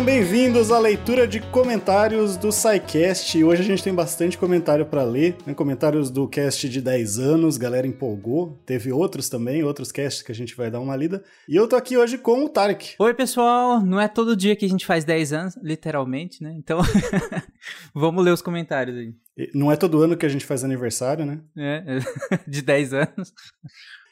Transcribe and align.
sejam 0.00 0.04
bem-vindos 0.04 0.70
à 0.70 0.78
leitura 0.78 1.26
de 1.26 1.40
comentários 1.40 2.36
do 2.36 2.50
SciCast. 2.50 3.42
Hoje 3.44 3.62
a 3.62 3.64
gente 3.64 3.82
tem 3.82 3.94
bastante 3.94 4.38
comentário 4.38 4.86
para 4.86 5.02
ler, 5.02 5.36
né? 5.46 5.52
comentários 5.52 6.10
do 6.10 6.26
cast 6.26 6.68
de 6.68 6.80
10 6.80 7.18
anos, 7.18 7.58
galera 7.58 7.86
empolgou. 7.86 8.58
Teve 8.64 8.92
outros 8.92 9.28
também, 9.28 9.62
outros 9.62 9.92
casts 9.92 10.22
que 10.22 10.32
a 10.32 10.34
gente 10.34 10.56
vai 10.56 10.70
dar 10.70 10.80
uma 10.80 10.96
lida. 10.96 11.22
E 11.46 11.54
eu 11.54 11.68
tô 11.68 11.76
aqui 11.76 11.96
hoje 11.96 12.16
com 12.16 12.44
o 12.44 12.48
Tarek. 12.48 12.94
Oi, 12.98 13.14
pessoal. 13.14 13.80
Não 13.84 14.00
é 14.00 14.08
todo 14.08 14.36
dia 14.36 14.56
que 14.56 14.64
a 14.64 14.68
gente 14.68 14.86
faz 14.86 15.04
10 15.04 15.32
anos, 15.32 15.58
literalmente, 15.62 16.42
né? 16.42 16.54
Então, 16.56 16.80
vamos 17.94 18.24
ler 18.24 18.32
os 18.32 18.42
comentários 18.42 18.96
aí. 18.96 19.14
Não 19.54 19.70
é 19.70 19.76
todo 19.76 20.02
ano 20.02 20.16
que 20.16 20.26
a 20.26 20.30
gente 20.30 20.46
faz 20.46 20.64
aniversário, 20.64 21.26
né? 21.26 21.40
É, 21.56 21.98
de 22.48 22.62
10 22.62 22.94
anos. 22.94 23.34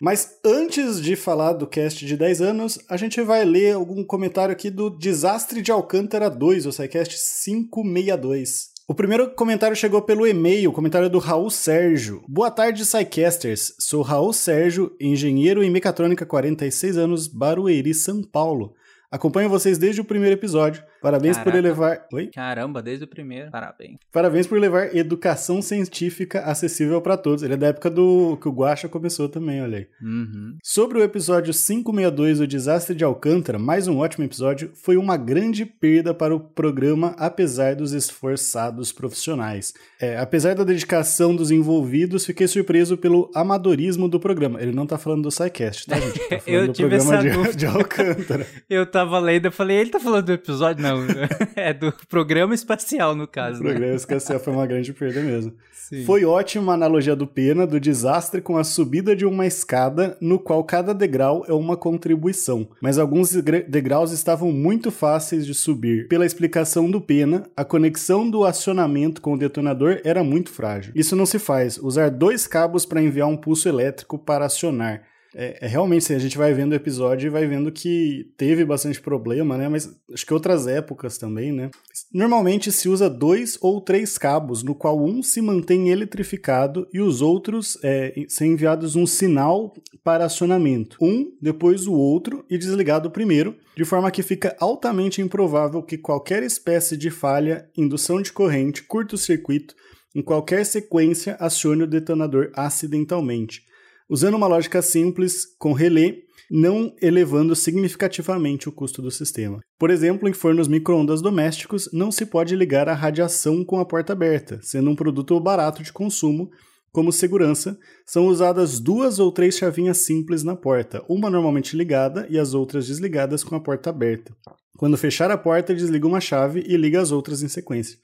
Mas 0.01 0.38
antes 0.45 1.01
de 1.02 1.16
falar 1.16 1.55
do 1.55 1.66
cast 1.66 2.07
de 2.07 2.16
10 2.16 2.41
anos, 2.41 2.79
a 2.88 2.97
gente 2.97 3.20
vai 3.20 3.45
ler 3.45 3.75
algum 3.75 4.05
comentário 4.05 4.52
aqui 4.52 4.71
do 4.71 4.88
Desastre 4.88 5.61
de 5.61 5.73
Alcântara 5.73 6.30
2, 6.30 6.66
o 6.66 6.73
SciCast 6.73 7.16
562. 7.45 8.69
O 8.87 8.95
primeiro 8.95 9.34
comentário 9.34 9.77
chegou 9.77 10.01
pelo 10.01 10.24
e-mail, 10.24 10.73
comentário 10.73 11.11
do 11.11 11.19
Raul 11.19 11.51
Sérgio. 11.51 12.23
Boa 12.29 12.51
tarde, 12.51 12.87
SciCasters. 12.87 13.74
Sou 13.80 14.02
Raul 14.02 14.33
Sérgio, 14.33 14.97
engenheiro 15.01 15.65
em 15.65 15.71
mecatrônica, 15.71 16.24
46 16.24 16.96
anos, 16.96 17.27
Barueri, 17.27 17.93
São 17.93 18.23
Paulo. 18.23 18.74
Acompanho 19.10 19.49
vocês 19.49 19.79
desde 19.79 20.01
o 20.01 20.05
primeiro 20.05 20.37
episódio. 20.37 20.83
Parabéns 21.01 21.37
Caraca. 21.37 21.51
por 21.51 21.63
levar. 21.63 22.07
Oi? 22.13 22.27
Caramba, 22.35 22.82
desde 22.82 23.04
o 23.04 23.09
primeiro. 23.09 23.51
Parabéns. 23.51 23.99
Parabéns 24.13 24.46
por 24.46 24.59
levar 24.59 24.95
educação 24.95 25.63
científica 25.63 26.41
acessível 26.41 27.01
para 27.01 27.16
todos. 27.16 27.43
Ele 27.43 27.54
é 27.54 27.57
da 27.57 27.68
época 27.68 27.91
do 27.91 28.37
que 28.41 28.49
o 28.49 28.52
Guacha 28.52 28.88
começou 28.88 29.29
também, 29.29 29.63
olha 29.63 29.79
aí. 29.79 29.87
Uhum. 30.02 30.57
Sobre 30.63 30.99
o 30.99 31.02
episódio 31.02 31.52
562, 31.52 32.41
O 32.41 32.46
Desastre 32.46 32.95
de 32.95 33.04
Alcântara, 33.04 33.59
mais 33.59 33.87
um 33.87 33.99
ótimo 33.99 34.24
episódio, 34.24 34.71
foi 34.74 34.96
uma 34.96 35.16
grande 35.16 35.65
perda 35.65 36.13
para 36.13 36.35
o 36.35 36.41
programa, 36.41 37.15
apesar 37.19 37.74
dos 37.74 37.93
esforçados 37.93 38.93
profissionais. 38.93 39.73
É, 40.01 40.19
apesar 40.19 40.54
da 40.54 40.65
dedicação 40.65 41.35
dos 41.35 41.51
envolvidos, 41.51 42.24
fiquei 42.24 42.46
surpreso 42.46 42.96
pelo 42.96 43.30
amadorismo 43.35 44.09
do 44.09 44.19
programa. 44.19 44.60
Ele 44.60 44.73
não 44.73 44.87
tá 44.87 44.99
falando 44.99 45.23
do 45.23 45.30
SciCast, 45.30 45.87
tá, 45.87 45.99
gente? 45.99 46.19
Tá 46.29 46.38
falando 46.41 46.60
eu 46.60 46.66
do 46.66 46.73
tive 46.73 46.88
programa 46.88 47.29
essa 47.29 47.51
de, 47.51 47.57
de 47.57 47.66
Alcântara. 47.66 48.46
eu 48.69 48.87
tava 48.87 49.19
lendo, 49.19 49.46
eu 49.46 49.52
falei, 49.52 49.79
ele 49.79 49.91
tá 49.91 50.01
falando 50.01 50.26
do 50.26 50.32
episódio? 50.32 50.82
Não, 50.82 50.88
é 51.57 51.73
do 51.73 51.93
programa 52.09 52.55
espacial, 52.55 53.15
no 53.15 53.27
caso. 53.27 53.61
O 53.61 53.63
programa 53.63 53.91
né? 53.91 53.97
espacial 53.97 54.39
foi 54.41 54.53
uma 54.53 54.67
grande 54.67 54.93
perda 54.93 55.21
mesmo. 55.21 55.53
Sim. 55.89 56.05
Foi 56.05 56.23
ótima 56.23 56.73
a 56.73 56.75
analogia 56.75 57.17
do 57.17 57.27
Pena 57.27 57.67
do 57.67 57.81
desastre 57.81 58.43
com 58.43 58.59
a 58.59 58.65
subida 58.65 59.16
de 59.16 59.25
uma 59.25 59.47
escada, 59.47 60.19
no 60.21 60.39
qual 60.39 60.63
cada 60.63 60.93
degrau 60.93 61.47
é 61.49 61.53
uma 61.55 61.79
contribuição, 61.79 62.69
mas 62.79 62.99
alguns 62.99 63.33
degraus 63.33 64.12
estavam 64.12 64.53
muito 64.53 64.91
fáceis 64.91 65.47
de 65.47 65.55
subir. 65.55 66.06
Pela 66.06 66.27
explicação 66.27 66.91
do 66.91 67.00
Pena, 67.00 67.44
a 67.56 67.65
conexão 67.65 68.28
do 68.28 68.44
acionamento 68.44 69.22
com 69.22 69.33
o 69.33 69.39
detonador 69.39 70.00
era 70.05 70.22
muito 70.22 70.50
frágil. 70.50 70.93
Isso 70.94 71.16
não 71.16 71.25
se 71.25 71.39
faz, 71.39 71.78
usar 71.78 72.11
dois 72.11 72.47
cabos 72.47 72.84
para 72.84 73.00
enviar 73.00 73.28
um 73.28 73.37
pulso 73.37 73.66
elétrico 73.66 74.19
para 74.19 74.44
acionar. 74.44 75.05
É, 75.34 75.59
é, 75.60 75.66
realmente, 75.66 76.04
assim, 76.04 76.15
a 76.15 76.19
gente 76.19 76.38
vai 76.38 76.54
vendo 76.54 76.72
o 76.72 76.76
episódio 76.76 77.26
e 77.26 77.31
vai 77.31 77.47
vendo 77.47 77.71
que 77.71 78.32
teve 78.37 78.65
bastante 78.65 79.00
problema, 79.00 79.59
né? 79.59 79.69
Mas 79.69 79.91
acho 80.12 80.25
que 80.25 80.32
outras 80.32 80.66
épocas 80.66 81.19
também, 81.19 81.53
né? 81.53 81.70
Normalmente 82.12 82.72
se 82.72 82.88
usa 82.88 83.10
dois 83.10 83.59
ou 83.60 83.81
três 83.81 84.16
cabos, 84.16 84.62
no 84.62 84.75
qual 84.75 84.98
um 85.03 85.22
se 85.22 85.42
mantém 85.42 85.91
eletrificado 85.91 86.88
e 86.92 87.00
os 87.00 87.20
outros 87.20 87.78
é, 87.82 88.14
são 88.28 88.47
enviados 88.47 88.97
um 88.97 89.06
sinal 89.06 89.75
para 90.03 90.25
acionamento. 90.25 90.97
Um, 91.00 91.30
depois 91.41 91.86
o 91.86 91.92
outro 91.92 92.44
e 92.48 92.56
desligado 92.56 93.10
primeiro, 93.10 93.54
de 93.76 93.84
forma 93.84 94.10
que 94.10 94.22
fica 94.22 94.56
altamente 94.58 95.20
improvável 95.20 95.82
que 95.82 95.98
qualquer 95.98 96.42
espécie 96.42 96.97
de 96.97 97.10
falha, 97.10 97.69
indução 97.76 98.22
de 98.22 98.32
corrente, 98.32 98.82
curto-circuito, 98.82 99.74
em 100.14 100.22
qualquer 100.22 100.64
sequência 100.64 101.36
acione 101.38 101.82
o 101.82 101.86
detonador 101.86 102.50
acidentalmente 102.54 103.69
usando 104.08 104.34
uma 104.34 104.46
lógica 104.46 104.80
simples 104.80 105.44
com 105.58 105.72
relé, 105.72 106.16
não 106.50 106.94
elevando 107.02 107.54
significativamente 107.54 108.69
o 108.69 108.72
custo 108.72 109.02
do 109.02 109.10
sistema. 109.10 109.60
Por 109.78 109.91
exemplo, 109.91 110.28
em 110.28 110.32
fornos 110.32 110.66
microondas 110.66 111.20
domésticos, 111.20 111.91
não 111.92 112.10
se 112.10 112.24
pode 112.24 112.56
ligar 112.56 112.88
a 112.88 112.94
radiação 112.94 113.64
com 113.64 113.78
a 113.78 113.84
porta 113.84 114.14
aberta, 114.14 114.58
sendo 114.62 114.91
um 114.91 114.97
produto 114.97 115.38
barato 115.38 115.82
de 115.82 115.92
consumo. 115.92 116.50
Como 116.91 117.12
segurança, 117.12 117.78
são 118.06 118.26
usadas 118.26 118.80
duas 118.80 119.18
ou 119.18 119.30
três 119.30 119.56
chavinhas 119.56 119.98
simples 119.98 120.42
na 120.42 120.56
porta, 120.56 121.04
uma 121.06 121.28
normalmente 121.28 121.76
ligada 121.76 122.26
e 122.30 122.38
as 122.38 122.54
outras 122.54 122.86
desligadas 122.86 123.44
com 123.44 123.54
a 123.54 123.60
porta 123.60 123.91
aberta. 123.91 124.34
Quando 124.78 124.97
fechar 124.97 125.30
a 125.30 125.36
porta, 125.36 125.74
desliga 125.74 126.06
uma 126.06 126.20
chave 126.20 126.64
e 126.66 126.76
liga 126.78 126.98
as 127.00 127.12
outras 127.12 127.42
em 127.42 127.48
sequência. 127.48 127.98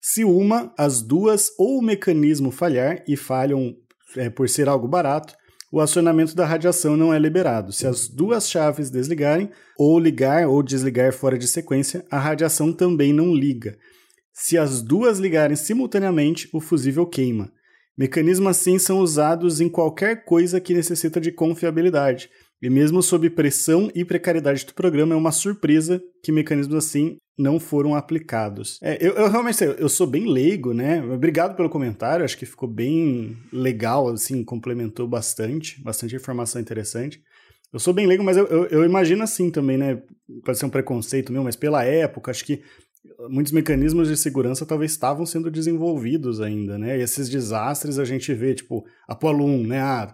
Se 0.00 0.24
uma, 0.24 0.72
as 0.78 1.02
duas 1.02 1.50
ou 1.58 1.78
o 1.78 1.82
mecanismo 1.82 2.52
falhar 2.52 3.02
e 3.08 3.16
falham 3.16 3.74
é, 4.16 4.30
por 4.30 4.48
ser 4.48 4.68
algo 4.68 4.86
barato, 4.86 5.34
o 5.70 5.80
acionamento 5.80 6.34
da 6.34 6.46
radiação 6.46 6.96
não 6.96 7.12
é 7.12 7.18
liberado. 7.18 7.72
Se 7.72 7.86
as 7.86 8.08
duas 8.08 8.48
chaves 8.48 8.90
desligarem, 8.90 9.50
ou 9.76 9.98
ligar 9.98 10.48
ou 10.48 10.62
desligar 10.62 11.12
fora 11.12 11.38
de 11.38 11.46
sequência, 11.46 12.04
a 12.10 12.18
radiação 12.18 12.72
também 12.72 13.12
não 13.12 13.34
liga. 13.34 13.76
Se 14.32 14.56
as 14.56 14.80
duas 14.80 15.18
ligarem 15.18 15.56
simultaneamente, 15.56 16.48
o 16.52 16.60
fusível 16.60 17.04
queima. 17.04 17.52
Mecanismos 17.96 18.48
assim 18.48 18.78
são 18.78 19.00
usados 19.00 19.60
em 19.60 19.68
qualquer 19.68 20.24
coisa 20.24 20.60
que 20.60 20.72
necessita 20.72 21.20
de 21.20 21.32
confiabilidade. 21.32 22.30
E 22.62 22.70
mesmo 22.70 23.02
sob 23.02 23.28
pressão 23.30 23.90
e 23.94 24.04
precariedade 24.04 24.64
do 24.64 24.72
programa, 24.72 25.14
é 25.14 25.16
uma 25.16 25.32
surpresa 25.32 26.00
que 26.22 26.32
mecanismos 26.32 26.76
assim 26.76 27.16
não 27.38 27.60
foram 27.60 27.94
aplicados. 27.94 28.78
É, 28.82 28.98
eu, 29.00 29.12
eu, 29.12 29.30
realmente 29.30 29.62
eu 29.62 29.88
sou 29.88 30.06
bem 30.06 30.26
leigo, 30.26 30.74
né? 30.74 31.00
Obrigado 31.02 31.54
pelo 31.54 31.70
comentário, 31.70 32.24
acho 32.24 32.36
que 32.36 32.44
ficou 32.44 32.68
bem 32.68 33.36
legal, 33.52 34.08
assim, 34.08 34.42
complementou 34.42 35.06
bastante, 35.06 35.80
bastante 35.80 36.16
informação 36.16 36.60
interessante. 36.60 37.22
Eu 37.72 37.78
sou 37.78 37.94
bem 37.94 38.06
leigo, 38.06 38.24
mas 38.24 38.36
eu, 38.36 38.46
eu, 38.46 38.64
eu 38.66 38.84
imagino 38.84 39.22
assim 39.22 39.50
também, 39.50 39.78
né? 39.78 40.02
Pode 40.44 40.58
ser 40.58 40.66
um 40.66 40.70
preconceito 40.70 41.32
meu, 41.32 41.44
mas 41.44 41.54
pela 41.54 41.84
época, 41.84 42.30
acho 42.30 42.44
que 42.44 42.62
muitos 43.28 43.52
mecanismos 43.52 44.08
de 44.08 44.16
segurança 44.16 44.66
talvez 44.66 44.90
estavam 44.90 45.24
sendo 45.24 45.50
desenvolvidos 45.50 46.40
ainda, 46.40 46.76
né? 46.76 46.98
E 46.98 47.02
esses 47.02 47.28
desastres 47.28 47.98
a 47.98 48.04
gente 48.04 48.32
vê, 48.34 48.54
tipo, 48.54 48.84
Apollo 49.06 49.44
1, 49.44 49.66
né? 49.66 49.80
Ah, 49.80 50.12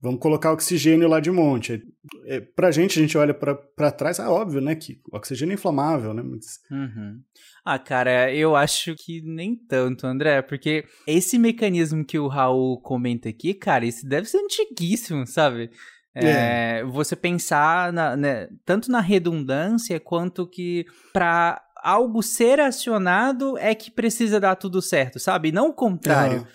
Vamos 0.00 0.20
colocar 0.20 0.52
oxigênio 0.52 1.08
lá 1.08 1.20
de 1.20 1.30
monte. 1.30 1.82
É, 2.26 2.40
pra 2.40 2.70
gente, 2.70 2.98
a 2.98 3.02
gente 3.02 3.16
olha 3.16 3.32
para 3.32 3.90
trás, 3.90 4.18
é 4.18 4.26
óbvio, 4.26 4.60
né? 4.60 4.74
Que 4.74 5.00
oxigênio 5.10 5.52
é 5.52 5.54
inflamável, 5.54 6.12
né? 6.12 6.22
Mas... 6.22 6.60
Uhum. 6.70 7.20
Ah, 7.64 7.78
cara, 7.78 8.32
eu 8.32 8.54
acho 8.54 8.94
que 8.94 9.22
nem 9.22 9.56
tanto, 9.56 10.06
André, 10.06 10.42
porque 10.42 10.84
esse 11.06 11.38
mecanismo 11.38 12.04
que 12.04 12.18
o 12.18 12.28
Raul 12.28 12.80
comenta 12.80 13.28
aqui, 13.28 13.54
cara, 13.54 13.86
isso 13.86 14.06
deve 14.06 14.28
ser 14.28 14.38
antiguíssimo, 14.38 15.26
sabe? 15.26 15.70
É, 16.14 16.80
é. 16.80 16.84
Você 16.84 17.16
pensar 17.16 17.92
na, 17.92 18.16
né, 18.16 18.48
tanto 18.64 18.90
na 18.90 19.00
redundância 19.00 19.98
quanto 19.98 20.46
que 20.46 20.86
para 21.12 21.62
algo 21.76 22.22
ser 22.22 22.60
acionado 22.60 23.56
é 23.58 23.74
que 23.74 23.90
precisa 23.90 24.40
dar 24.40 24.56
tudo 24.56 24.80
certo, 24.82 25.18
sabe? 25.18 25.48
E 25.48 25.52
não 25.52 25.68
o 25.68 25.74
contrário. 25.74 26.46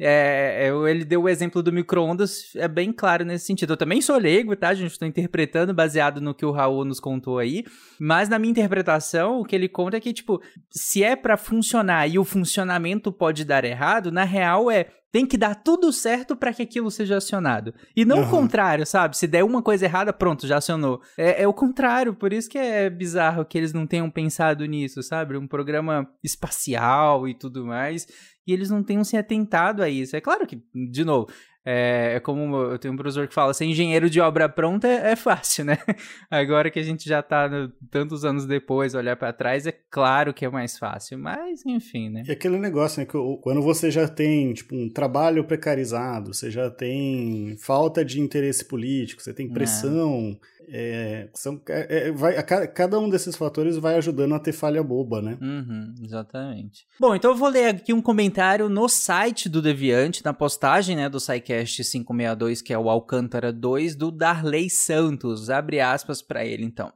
É, 0.00 0.68
é 0.68 0.90
ele 0.90 1.04
deu 1.04 1.22
o 1.22 1.28
exemplo 1.28 1.62
do 1.62 1.72
micro-ondas, 1.72 2.56
é 2.56 2.66
bem 2.66 2.92
claro 2.92 3.24
nesse 3.24 3.44
sentido. 3.44 3.74
Eu 3.74 3.76
também 3.76 4.00
sou 4.00 4.16
leigo, 4.16 4.56
tá, 4.56 4.72
gente? 4.72 4.92
Estou 4.92 5.06
interpretando 5.06 5.74
baseado 5.74 6.20
no 6.20 6.34
que 6.34 6.46
o 6.46 6.50
Raul 6.50 6.84
nos 6.84 6.98
contou 6.98 7.38
aí. 7.38 7.64
Mas 7.98 8.28
na 8.28 8.38
minha 8.38 8.50
interpretação, 8.50 9.40
o 9.40 9.44
que 9.44 9.54
ele 9.54 9.68
conta 9.68 9.98
é 9.98 10.00
que, 10.00 10.12
tipo, 10.12 10.40
se 10.70 11.04
é 11.04 11.14
para 11.14 11.36
funcionar 11.36 12.08
e 12.08 12.18
o 12.18 12.24
funcionamento 12.24 13.12
pode 13.12 13.44
dar 13.44 13.64
errado, 13.64 14.10
na 14.10 14.24
real 14.24 14.70
é 14.70 14.86
tem 15.12 15.26
que 15.26 15.36
dar 15.36 15.54
tudo 15.56 15.92
certo 15.92 16.36
para 16.36 16.52
que 16.52 16.62
aquilo 16.62 16.90
seja 16.90 17.16
acionado. 17.16 17.74
E 17.96 18.04
não 18.04 18.18
uhum. 18.18 18.26
o 18.26 18.30
contrário, 18.30 18.86
sabe? 18.86 19.16
Se 19.16 19.26
der 19.26 19.44
uma 19.44 19.62
coisa 19.62 19.84
errada, 19.84 20.12
pronto, 20.12 20.46
já 20.46 20.58
acionou. 20.58 21.00
É, 21.16 21.42
é, 21.42 21.48
o 21.48 21.52
contrário, 21.52 22.14
por 22.14 22.32
isso 22.32 22.48
que 22.48 22.58
é 22.58 22.88
bizarro 22.88 23.44
que 23.44 23.58
eles 23.58 23.72
não 23.72 23.86
tenham 23.86 24.10
pensado 24.10 24.64
nisso, 24.66 25.02
sabe? 25.02 25.36
Um 25.36 25.48
programa 25.48 26.08
espacial 26.22 27.26
e 27.26 27.34
tudo 27.34 27.66
mais 27.66 28.06
e 28.50 28.52
eles 28.52 28.68
não 28.68 28.82
tenham 28.82 29.04
se 29.04 29.16
atentado 29.16 29.82
a 29.82 29.88
isso. 29.88 30.16
É 30.16 30.20
claro 30.20 30.46
que, 30.46 30.60
de 30.74 31.04
novo, 31.04 31.28
é, 31.64 32.14
é, 32.16 32.20
como 32.20 32.56
eu 32.56 32.78
tenho 32.78 32.94
um 32.94 32.96
professor 32.96 33.28
que 33.28 33.34
fala, 33.34 33.52
ser 33.52 33.66
engenheiro 33.66 34.08
de 34.08 34.20
obra 34.20 34.48
pronta 34.48 34.88
é, 34.88 35.12
é 35.12 35.16
fácil, 35.16 35.64
né? 35.64 35.78
Agora 36.30 36.70
que 36.70 36.78
a 36.78 36.82
gente 36.82 37.06
já 37.08 37.22
tá 37.22 37.48
no, 37.48 37.68
tantos 37.90 38.24
anos 38.24 38.46
depois, 38.46 38.94
olhar 38.94 39.16
para 39.16 39.32
trás, 39.32 39.66
é 39.66 39.72
claro 39.90 40.32
que 40.32 40.44
é 40.44 40.48
mais 40.48 40.78
fácil, 40.78 41.18
mas 41.18 41.64
enfim, 41.66 42.08
né? 42.08 42.22
E 42.26 42.32
aquele 42.32 42.58
negócio, 42.58 43.00
né, 43.00 43.06
que 43.06 43.18
quando 43.42 43.60
você 43.60 43.90
já 43.90 44.08
tem, 44.08 44.54
tipo, 44.54 44.74
um 44.74 44.88
trabalho 44.88 45.44
precarizado, 45.44 46.32
você 46.32 46.50
já 46.50 46.70
tem 46.70 47.56
falta 47.58 48.04
de 48.04 48.20
interesse 48.20 48.64
político, 48.64 49.22
você 49.22 49.34
tem 49.34 49.46
é. 49.46 49.52
pressão... 49.52 50.38
É 50.56 50.59
é, 50.68 51.28
são, 51.34 51.60
é, 51.68 52.08
é, 52.08 52.12
vai, 52.12 52.42
cada 52.42 52.98
um 52.98 53.08
desses 53.08 53.36
fatores 53.36 53.76
vai 53.76 53.96
ajudando 53.96 54.34
a 54.34 54.38
ter 54.38 54.52
falha 54.52 54.82
boba, 54.82 55.20
né? 55.20 55.38
Uhum, 55.40 55.94
exatamente. 56.02 56.86
Bom, 56.98 57.14
então 57.14 57.30
eu 57.30 57.36
vou 57.36 57.48
ler 57.48 57.74
aqui 57.74 57.92
um 57.92 58.02
comentário 58.02 58.68
no 58.68 58.88
site 58.88 59.48
do 59.48 59.62
Deviante, 59.62 60.24
na 60.24 60.32
postagem 60.32 60.96
né, 60.96 61.08
do 61.08 61.18
SciCast 61.18 61.82
562, 61.82 62.62
que 62.62 62.72
é 62.72 62.78
o 62.78 62.88
Alcântara 62.88 63.52
2, 63.52 63.96
do 63.96 64.10
Darley 64.10 64.70
Santos. 64.70 65.50
Abre 65.50 65.80
aspas 65.80 66.22
para 66.22 66.44
ele, 66.44 66.64
então. 66.64 66.92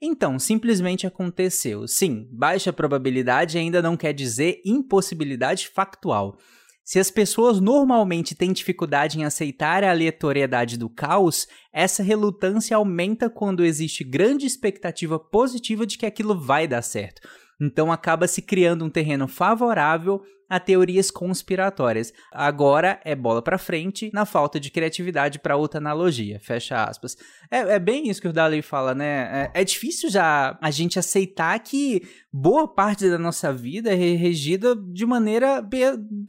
Então, 0.00 0.38
simplesmente 0.38 1.06
aconteceu. 1.06 1.86
Sim, 1.88 2.28
baixa 2.30 2.72
probabilidade 2.72 3.58
ainda 3.58 3.80
não 3.80 3.96
quer 3.96 4.12
dizer 4.12 4.60
impossibilidade 4.64 5.68
factual. 5.68 6.36
Se 6.84 6.98
as 6.98 7.10
pessoas 7.10 7.60
normalmente 7.60 8.34
têm 8.34 8.52
dificuldade 8.52 9.18
em 9.18 9.24
aceitar 9.24 9.82
a 9.82 9.90
aleatoriedade 9.90 10.76
do 10.76 10.90
caos, 10.90 11.48
essa 11.72 12.02
relutância 12.02 12.76
aumenta 12.76 13.30
quando 13.30 13.64
existe 13.64 14.04
grande 14.04 14.44
expectativa 14.44 15.18
positiva 15.18 15.86
de 15.86 15.96
que 15.96 16.04
aquilo 16.04 16.38
vai 16.38 16.68
dar 16.68 16.82
certo. 16.82 17.26
Então 17.58 17.90
acaba 17.90 18.28
se 18.28 18.42
criando 18.42 18.84
um 18.84 18.90
terreno 18.90 19.26
favorável 19.26 20.22
a 20.48 20.60
teorias 20.60 21.10
conspiratórias. 21.10 22.12
Agora 22.32 23.00
é 23.04 23.14
bola 23.14 23.42
para 23.42 23.58
frente 23.58 24.10
na 24.12 24.24
falta 24.24 24.60
de 24.60 24.70
criatividade 24.70 25.38
para 25.38 25.56
outra 25.56 25.78
analogia. 25.78 26.38
Fecha 26.40 26.84
aspas. 26.84 27.16
É, 27.50 27.58
é, 27.58 27.78
bem 27.78 28.08
isso 28.08 28.20
que 28.20 28.28
o 28.28 28.32
Daley 28.32 28.62
fala, 28.62 28.94
né? 28.94 29.50
É, 29.54 29.60
é, 29.60 29.64
difícil 29.64 30.10
já 30.10 30.58
a 30.60 30.70
gente 30.70 30.98
aceitar 30.98 31.58
que 31.60 32.02
boa 32.32 32.66
parte 32.66 33.08
da 33.08 33.18
nossa 33.18 33.52
vida 33.52 33.92
é 33.92 33.94
regida 33.94 34.74
de 34.76 35.06
maneira 35.06 35.66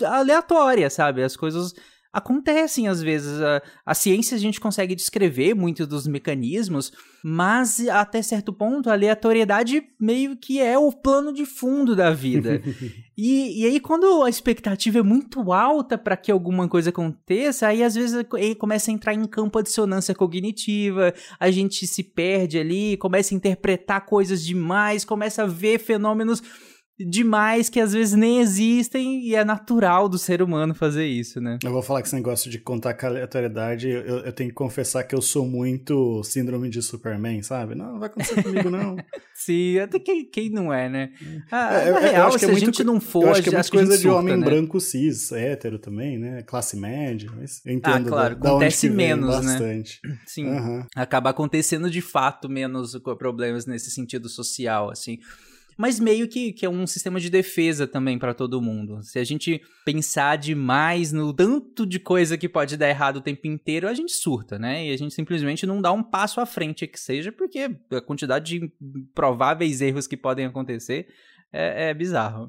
aleatória, 0.06 0.90
sabe? 0.90 1.24
As 1.24 1.36
coisas 1.36 1.74
acontecem 2.16 2.88
às 2.88 3.02
vezes. 3.02 3.42
A, 3.42 3.62
a 3.86 3.94
ciência 3.94 4.38
a 4.38 4.40
gente 4.40 4.60
consegue 4.60 4.96
descrever 4.96 5.54
muitos 5.54 5.86
dos 5.86 6.08
mecanismos, 6.08 6.94
mas 7.22 7.86
até 7.90 8.22
certo 8.22 8.54
ponto 8.54 8.90
a 8.90 8.94
aleatoriedade 8.94 9.84
meio 10.00 10.38
que 10.38 10.62
é 10.62 10.78
o 10.78 10.92
plano 10.92 11.34
de 11.34 11.46
fundo 11.46 11.94
da 11.94 12.12
vida. 12.12 12.62
e, 13.18 13.62
e 13.62 13.66
aí, 13.66 13.80
quando 13.82 14.24
a 14.24 14.30
expectativa 14.30 15.00
é 15.00 15.04
muito 15.04 15.52
alta 15.52 15.98
para 15.98 16.16
que 16.16 16.32
alguma 16.32 16.70
coisa 16.70 16.90
aconteça, 16.90 17.68
aí 17.68 17.84
às 17.84 17.96
vezes 17.96 18.26
aí 18.34 18.56
começa 18.56 18.90
a 18.90 18.94
entrar 18.94 19.14
em 19.14 19.26
campo 19.26 19.60
a 19.60 19.62
dissonância 19.62 20.16
cognitiva, 20.16 21.14
a 21.38 21.52
gente 21.52 21.86
se 21.86 22.02
perde 22.02 22.58
ali, 22.58 22.96
começa 22.96 23.34
a 23.34 23.38
interpretar 23.38 24.06
coisas 24.06 24.42
demais, 24.42 25.04
começa 25.04 25.44
a 25.44 25.48
ver 25.48 25.80
fenômenos 25.80 26.42
demais 26.98 27.70
que 27.70 27.80
às 27.80 27.92
vezes 27.92 28.14
nem 28.14 28.40
existem 28.40 29.22
e 29.22 29.36
é 29.36 29.44
natural 29.44 30.08
do 30.08 30.18
ser 30.18 30.42
humano 30.42 30.74
fazer 30.74 31.06
isso, 31.06 31.42
né? 31.42 31.60
Eu 31.64 31.72
vou 31.72 31.82
falar 31.82 32.02
que 32.02 32.08
esse 32.08 32.16
negócio 32.16 32.50
de 32.50 32.58
contar 32.58 32.96
aleatoriedade, 33.04 33.90
eu, 33.90 34.20
eu 34.20 34.32
tenho 34.32 34.50
que 34.50 34.56
confessar 34.56 35.04
que 35.04 35.14
eu 35.14 35.22
sou 35.22 35.46
muito 35.46 36.24
síndrome 36.24 36.70
de 36.70 36.82
Superman, 36.82 37.42
sabe? 37.44 37.76
Não, 37.76 37.94
não 37.94 38.00
vai 38.00 38.08
acontecer 38.08 38.42
comigo, 38.42 38.70
não. 38.70 38.96
Sim, 39.36 39.80
até 39.80 40.00
quem, 40.00 40.24
quem 40.26 40.50
não 40.50 40.74
é, 40.74 40.88
né? 40.88 41.12
Ah, 41.52 41.74
é, 41.74 41.92
na 41.92 42.00
real, 42.00 42.40
se 42.40 42.46
é 42.46 42.48
a 42.48 42.52
muito, 42.52 42.66
gente 42.66 42.84
não 42.84 43.02
for, 43.02 43.24
eu 43.24 43.32
acho 43.32 43.44
que 43.44 43.50
é 43.50 43.52
muito 43.52 43.72
coisa 43.72 43.98
de 43.98 44.08
homem 44.08 44.38
né? 44.38 44.46
branco 44.46 44.80
cis, 44.80 45.34
hétero 45.34 45.78
também, 45.78 46.18
né? 46.18 46.42
Classe 46.44 46.78
média, 46.78 47.30
mas 47.36 47.62
eu 47.66 47.74
entendo 47.74 48.08
ah, 48.08 48.10
claro, 48.10 48.36
da, 48.38 48.50
acontece 48.50 48.88
da 48.88 48.96
menos, 48.96 49.46
né? 49.46 49.52
Bastante. 49.52 50.00
Sim, 50.26 50.48
uhum. 50.48 50.86
acaba 50.96 51.32
acontecendo 51.32 51.90
de 51.90 52.02
fato 52.02 52.48
menos 52.48 52.98
problemas 53.18 53.66
nesse 53.66 53.92
sentido 53.92 54.30
social, 54.30 54.90
assim 54.90 55.20
mas 55.78 56.00
meio 56.00 56.28
que, 56.28 56.54
que 56.54 56.66
é 56.66 56.70
um 56.70 56.88
sistema 56.88 57.20
de 57.20 57.30
defesa 57.30 57.86
também 57.86 58.18
para 58.18 58.34
todo 58.34 58.62
mundo. 58.62 59.02
Se 59.04 59.20
a 59.20 59.24
gente 59.24 59.62
pensar 59.84 60.38
demais 60.38 61.12
no 61.12 61.34
tanto 61.34 61.86
de 61.86 62.00
coisa 62.00 62.38
que 62.38 62.48
pode 62.48 62.78
dar 62.78 62.90
errado 62.90 63.18
o 63.18 63.22
tempo 63.22 63.48
inteiro, 63.48 63.88
a 63.88 63.94
gente 63.94 64.14
surta, 64.14 64.58
né? 64.58 64.88
E 64.88 64.94
a 64.94 64.98
gente 64.98 65.14
simplesmente 65.14 65.66
não 65.66 65.82
dá 65.82 65.92
um 65.92 66.04
passo 66.04 66.40
à 66.40 66.46
frente 66.46 66.88
que 66.88 67.00
seja, 67.00 67.32
porque 67.32 67.70
a 67.92 68.02
quantidade 68.02 68.60
de 68.60 68.72
prováveis 69.14 69.82
erros 69.82 70.08
que 70.08 70.18
podem 70.18 70.46
acontecer 70.46 71.08
é, 71.52 71.90
é 71.90 71.94
bizarro. 71.94 72.48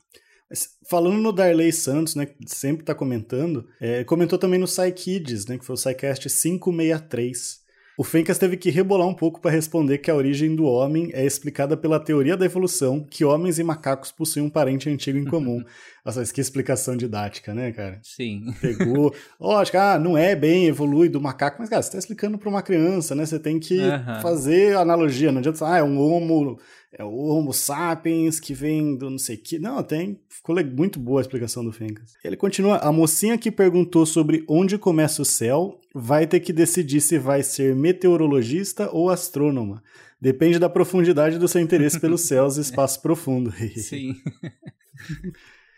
Falando 0.89 1.17
no 1.17 1.33
Darley 1.33 1.73
Santos, 1.73 2.15
né, 2.15 2.27
que 2.27 2.37
sempre 2.47 2.83
está 2.83 2.95
comentando, 2.95 3.69
é, 3.81 4.05
comentou 4.05 4.39
também 4.39 4.61
no 4.61 4.67
PsyKids, 4.67 5.47
né, 5.47 5.59
que 5.59 5.65
foi 5.65 5.75
o 5.75 5.79
PsyCast 5.79 6.29
563. 6.29 7.66
O 7.99 8.05
Fencas 8.05 8.37
teve 8.37 8.59
que 8.59 8.69
rebolar 8.69 9.09
um 9.09 9.15
pouco 9.15 9.41
para 9.41 9.51
responder 9.51 9.99
que 9.99 10.11
a 10.11 10.15
origem 10.15 10.55
do 10.55 10.67
homem 10.67 11.11
é 11.15 11.25
explicada 11.25 11.79
pela 11.79 11.99
teoria 11.99 12.37
da 12.37 12.45
evolução, 12.45 13.01
que 13.01 13.25
homens 13.25 13.59
e 13.59 13.65
macacos 13.65 14.13
possuem 14.13 14.45
um 14.45 14.51
parente 14.51 14.91
antigo 14.91 15.17
em 15.17 15.25
comum. 15.25 15.65
Nossa, 16.05 16.23
que 16.31 16.41
explicação 16.41 16.95
didática, 16.95 17.55
né, 17.55 17.73
cara? 17.73 17.99
Sim. 18.03 18.55
Pegou. 18.61 19.15
Lógico, 19.41 19.79
ah, 19.79 19.99
não 19.99 20.17
é 20.17 20.37
bem 20.37 20.67
evolui 20.67 21.09
do 21.09 21.21
macaco, 21.23 21.57
mas, 21.59 21.71
cara, 21.71 21.83
você 21.83 21.93
tá 21.93 21.99
explicando 21.99 22.37
para 22.37 22.51
uma 22.51 22.63
criança, 22.63 23.15
né? 23.15 23.25
Você 23.25 23.39
tem 23.39 23.59
que 23.59 23.81
uhum. 23.81 24.21
fazer 24.21 24.77
analogia. 24.77 25.33
Não 25.33 25.39
adianta, 25.39 25.67
ah, 25.67 25.79
é 25.79 25.83
um 25.83 25.99
homo 25.99 26.59
é 26.93 27.05
o 27.05 27.13
Homo 27.13 27.53
sapiens 27.53 28.41
que 28.41 28.55
vem 28.55 28.97
do 28.97 29.11
não 29.11 29.19
sei 29.19 29.37
o 29.37 29.39
que. 29.39 29.59
Não, 29.59 29.83
tem. 29.83 30.21
Ficou 30.29 30.57
muito 30.65 30.99
boa 30.99 31.21
a 31.21 31.23
explicação 31.23 31.65
do 31.65 31.73
Fencas. 31.73 32.15
Ele 32.25 32.37
continua: 32.37 32.79
a 32.79 32.91
mocinha 32.91 33.37
que 33.37 33.51
perguntou 33.51 34.07
sobre 34.07 34.45
onde 34.49 34.79
começa 34.79 35.21
o 35.21 35.25
céu 35.25 35.81
vai 35.95 36.27
ter 36.27 36.41
que 36.41 36.53
decidir 36.53 37.01
se 37.01 37.19
vai 37.19 37.43
ser 37.43 37.75
meteorologista 37.75 38.89
ou 38.93 39.11
astrônoma. 39.11 39.83
Depende 40.21 40.59
da 40.59 40.69
profundidade 40.69 41.39
do 41.39 41.49
seu 41.49 41.61
interesse 41.61 42.01
pelos 42.01 42.23
céus 42.27 42.57
e 42.57 42.63
espaço 42.63 43.03
profundo. 43.03 43.53
Sim. 43.77 44.15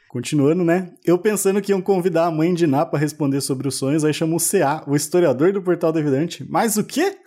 Continuando, 0.08 0.64
né? 0.64 0.94
Eu 1.04 1.18
pensando 1.18 1.60
que 1.60 1.72
iam 1.72 1.82
convidar 1.82 2.26
a 2.26 2.30
mãe 2.30 2.54
de 2.54 2.66
Ná 2.66 2.86
para 2.86 2.98
responder 2.98 3.40
sobre 3.40 3.68
os 3.68 3.74
sonhos, 3.74 4.04
aí 4.04 4.14
chamou 4.14 4.38
o 4.38 4.42
CA, 4.42 4.82
o 4.86 4.96
historiador 4.96 5.52
do 5.52 5.60
Portal 5.60 5.92
do 5.92 5.98
Evidente. 5.98 6.46
Mas 6.48 6.76
o 6.76 6.84
quê? 6.84 7.18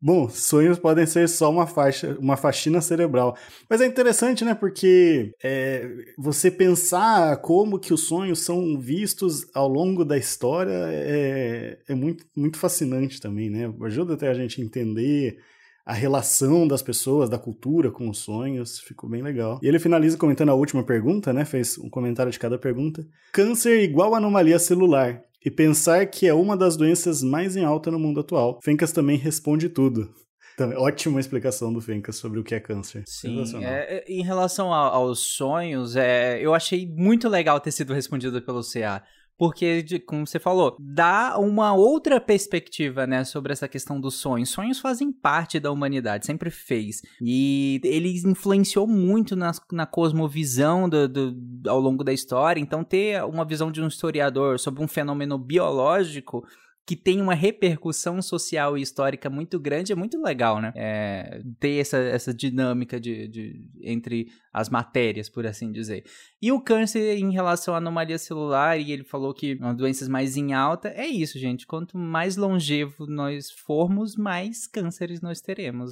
Bom, 0.00 0.28
sonhos 0.28 0.78
podem 0.78 1.04
ser 1.06 1.28
só 1.28 1.50
uma 1.50 1.66
faixa, 1.66 2.16
uma 2.20 2.36
faxina 2.36 2.80
cerebral. 2.80 3.36
Mas 3.68 3.80
é 3.80 3.86
interessante, 3.86 4.44
né? 4.44 4.54
Porque 4.54 5.32
é, 5.42 5.88
você 6.16 6.52
pensar 6.52 7.38
como 7.38 7.80
que 7.80 7.92
os 7.92 8.06
sonhos 8.06 8.38
são 8.40 8.78
vistos 8.78 9.44
ao 9.52 9.66
longo 9.68 10.04
da 10.04 10.16
história 10.16 10.72
é, 10.72 11.78
é 11.88 11.94
muito, 11.96 12.24
muito 12.36 12.58
fascinante 12.58 13.20
também, 13.20 13.50
né? 13.50 13.72
Ajuda 13.82 14.14
até 14.14 14.28
a 14.28 14.34
gente 14.34 14.62
entender 14.62 15.38
a 15.84 15.94
relação 15.94 16.68
das 16.68 16.82
pessoas, 16.82 17.30
da 17.30 17.38
cultura 17.38 17.90
com 17.90 18.08
os 18.10 18.18
sonhos, 18.18 18.78
ficou 18.78 19.08
bem 19.08 19.22
legal. 19.22 19.58
E 19.62 19.66
ele 19.66 19.78
finaliza 19.78 20.18
comentando 20.18 20.50
a 20.50 20.54
última 20.54 20.84
pergunta, 20.84 21.32
né? 21.32 21.44
Fez 21.44 21.76
um 21.78 21.88
comentário 21.88 22.30
de 22.30 22.38
cada 22.38 22.58
pergunta. 22.58 23.04
Câncer 23.32 23.82
igual 23.82 24.14
anomalia 24.14 24.58
celular 24.58 25.24
e 25.44 25.50
pensar 25.50 26.06
que 26.06 26.26
é 26.26 26.34
uma 26.34 26.56
das 26.56 26.76
doenças 26.76 27.22
mais 27.22 27.56
em 27.56 27.64
alta 27.64 27.90
no 27.90 27.98
mundo 27.98 28.20
atual. 28.20 28.58
Fencas 28.62 28.92
também 28.92 29.16
responde 29.16 29.68
tudo. 29.68 30.12
Então, 30.54 30.70
ótima 30.82 31.20
explicação 31.20 31.72
do 31.72 31.80
Fencas 31.80 32.16
sobre 32.16 32.40
o 32.40 32.44
que 32.44 32.52
é 32.52 32.58
câncer. 32.58 33.04
Sim, 33.06 33.44
é, 33.62 33.98
é, 33.98 34.04
em 34.08 34.24
relação 34.24 34.74
a, 34.74 34.88
aos 34.88 35.20
sonhos, 35.20 35.94
é, 35.94 36.44
eu 36.44 36.52
achei 36.52 36.84
muito 36.84 37.28
legal 37.28 37.60
ter 37.60 37.70
sido 37.70 37.94
respondido 37.94 38.42
pelo 38.42 38.60
CA. 38.62 39.04
Porque, 39.38 40.00
como 40.00 40.26
você 40.26 40.40
falou, 40.40 40.76
dá 40.80 41.38
uma 41.38 41.72
outra 41.72 42.20
perspectiva, 42.20 43.06
né, 43.06 43.22
sobre 43.22 43.52
essa 43.52 43.68
questão 43.68 44.00
dos 44.00 44.16
sonhos. 44.16 44.48
Sonhos 44.48 44.80
fazem 44.80 45.12
parte 45.12 45.60
da 45.60 45.70
humanidade, 45.70 46.26
sempre 46.26 46.50
fez. 46.50 47.02
E 47.22 47.80
ele 47.84 48.20
influenciou 48.26 48.86
muito 48.86 49.36
na, 49.36 49.52
na 49.70 49.86
cosmovisão 49.86 50.88
do, 50.88 51.08
do, 51.08 51.70
ao 51.70 51.78
longo 51.78 52.02
da 52.02 52.12
história. 52.12 52.60
Então, 52.60 52.82
ter 52.82 53.22
uma 53.24 53.44
visão 53.44 53.70
de 53.70 53.80
um 53.80 53.86
historiador 53.86 54.58
sobre 54.58 54.82
um 54.82 54.88
fenômeno 54.88 55.38
biológico 55.38 56.44
que 56.88 56.96
tem 56.96 57.20
uma 57.20 57.34
repercussão 57.34 58.22
social 58.22 58.78
e 58.78 58.80
histórica 58.80 59.28
muito 59.28 59.60
grande, 59.60 59.92
é 59.92 59.94
muito 59.94 60.18
legal, 60.22 60.58
né? 60.58 60.72
É, 60.74 61.42
ter 61.60 61.82
essa, 61.82 61.98
essa 61.98 62.32
dinâmica 62.32 62.98
de, 62.98 63.28
de, 63.28 63.62
entre 63.82 64.28
as 64.50 64.70
matérias, 64.70 65.28
por 65.28 65.46
assim 65.46 65.70
dizer. 65.70 66.04
E 66.40 66.50
o 66.50 66.58
câncer 66.58 67.18
em 67.18 67.30
relação 67.30 67.74
à 67.74 67.76
anomalia 67.76 68.16
celular, 68.16 68.80
e 68.80 68.90
ele 68.90 69.04
falou 69.04 69.34
que 69.34 69.56
uma 69.56 69.74
doenças 69.74 70.08
mais 70.08 70.34
em 70.38 70.54
alta, 70.54 70.88
é 70.88 71.06
isso, 71.06 71.38
gente. 71.38 71.66
Quanto 71.66 71.98
mais 71.98 72.38
longevo 72.38 73.06
nós 73.06 73.50
formos, 73.50 74.16
mais 74.16 74.66
cânceres 74.66 75.20
nós 75.20 75.42
teremos. 75.42 75.90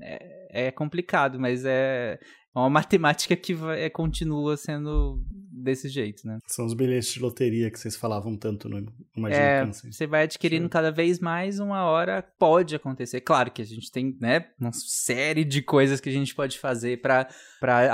É, 0.00 0.66
é 0.68 0.70
complicado, 0.70 1.40
mas 1.40 1.64
é, 1.64 2.16
é 2.54 2.58
uma 2.60 2.70
matemática 2.70 3.34
que 3.34 3.54
vai, 3.54 3.82
é, 3.82 3.90
continua 3.90 4.56
sendo 4.56 5.20
desse 5.62 5.88
jeito, 5.88 6.26
né? 6.26 6.38
São 6.46 6.66
os 6.66 6.74
bilhetes 6.74 7.12
de 7.12 7.20
loteria 7.20 7.70
que 7.70 7.78
vocês 7.78 7.96
falavam 7.96 8.36
tanto 8.36 8.68
no 8.68 8.86
Imagina 9.16 9.42
é, 9.42 9.64
Câncer. 9.64 9.92
Você 9.92 10.06
vai 10.06 10.22
adquirindo 10.24 10.64
Sim. 10.64 10.70
cada 10.70 10.90
vez 10.90 11.18
mais, 11.18 11.58
uma 11.58 11.84
hora 11.84 12.22
pode 12.38 12.74
acontecer. 12.74 13.20
Claro 13.20 13.50
que 13.50 13.62
a 13.62 13.64
gente 13.64 13.90
tem, 13.90 14.16
né, 14.20 14.46
uma 14.58 14.72
série 14.72 15.44
de 15.44 15.62
coisas 15.62 16.00
que 16.00 16.08
a 16.08 16.12
gente 16.12 16.34
pode 16.34 16.58
fazer 16.58 17.00
para 17.00 17.28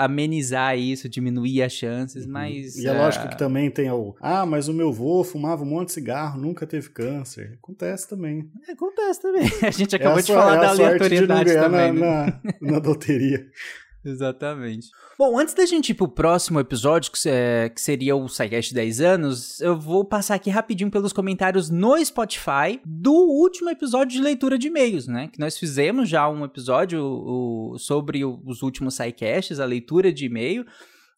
amenizar 0.03 0.79
isso, 0.79 1.09
diminuir 1.09 1.63
as 1.63 1.73
chances, 1.73 2.25
uhum. 2.25 2.33
mas... 2.33 2.77
E 2.77 2.87
é, 2.87 2.91
é 2.91 2.93
lógico 2.93 3.29
que 3.29 3.39
também 3.39 3.71
tem 3.71 3.91
o... 3.91 4.15
Ah, 4.21 4.47
mas 4.47 4.69
o 4.69 4.75
meu 4.75 4.93
vô 4.93 5.25
fumava 5.25 5.63
um 5.63 5.67
monte 5.67 5.89
de 5.89 5.95
cigarro, 5.95 6.41
nunca 6.41 6.67
teve 6.67 6.89
câncer. 6.91 7.59
Acontece 7.63 8.09
também. 8.09 8.51
É, 8.69 8.73
acontece 8.73 9.23
também. 9.23 9.45
A 9.63 9.71
gente 9.71 9.97
acabou 9.97 10.19
é 10.19 10.21
a 10.21 10.25
de 10.25 10.33
falar 10.33 10.57
é 10.57 10.61
da 10.61 10.69
aleatoriedade 10.69 11.55
também. 11.55 11.93
Na, 11.93 12.27
né? 12.27 12.41
na, 12.61 12.73
na 12.73 12.79
loteria. 12.79 13.47
Exatamente. 14.05 14.91
Bom, 15.19 15.39
antes 15.39 15.55
da 15.55 15.65
gente 15.65 15.91
ir 15.91 15.95
pro 15.95 16.07
próximo 16.07 16.61
episódio, 16.61 17.11
que, 17.11 17.29
é, 17.29 17.69
que 17.69 17.81
seria 17.81 18.15
o 18.15 18.29
SciCast 18.29 18.75
10 18.75 19.01
anos, 19.01 19.61
eu 19.61 19.79
vou 19.79 20.05
passar 20.05 20.35
aqui 20.35 20.51
rapidinho 20.51 20.91
pelos 20.91 21.13
comentários 21.13 21.71
no 21.71 21.97
Spotify 22.05 22.81
do 22.85 23.13
último 23.13 23.71
episódio 23.71 24.17
de 24.17 24.23
leitura 24.23 24.59
de 24.59 24.69
e-mails, 24.69 25.07
né? 25.07 25.29
Que 25.33 25.41
nós 25.41 25.57
fizemos 25.57 26.09
já 26.09 26.29
um 26.29 26.45
episódio 26.45 27.03
o, 27.03 27.79
sobre 27.79 28.25
os 28.25 28.63
últimos 28.63 28.95
SciCasts, 28.95 29.59
a 29.59 29.65
leitura 29.65 30.13
de 30.13 30.27
e-mail. 30.27 30.67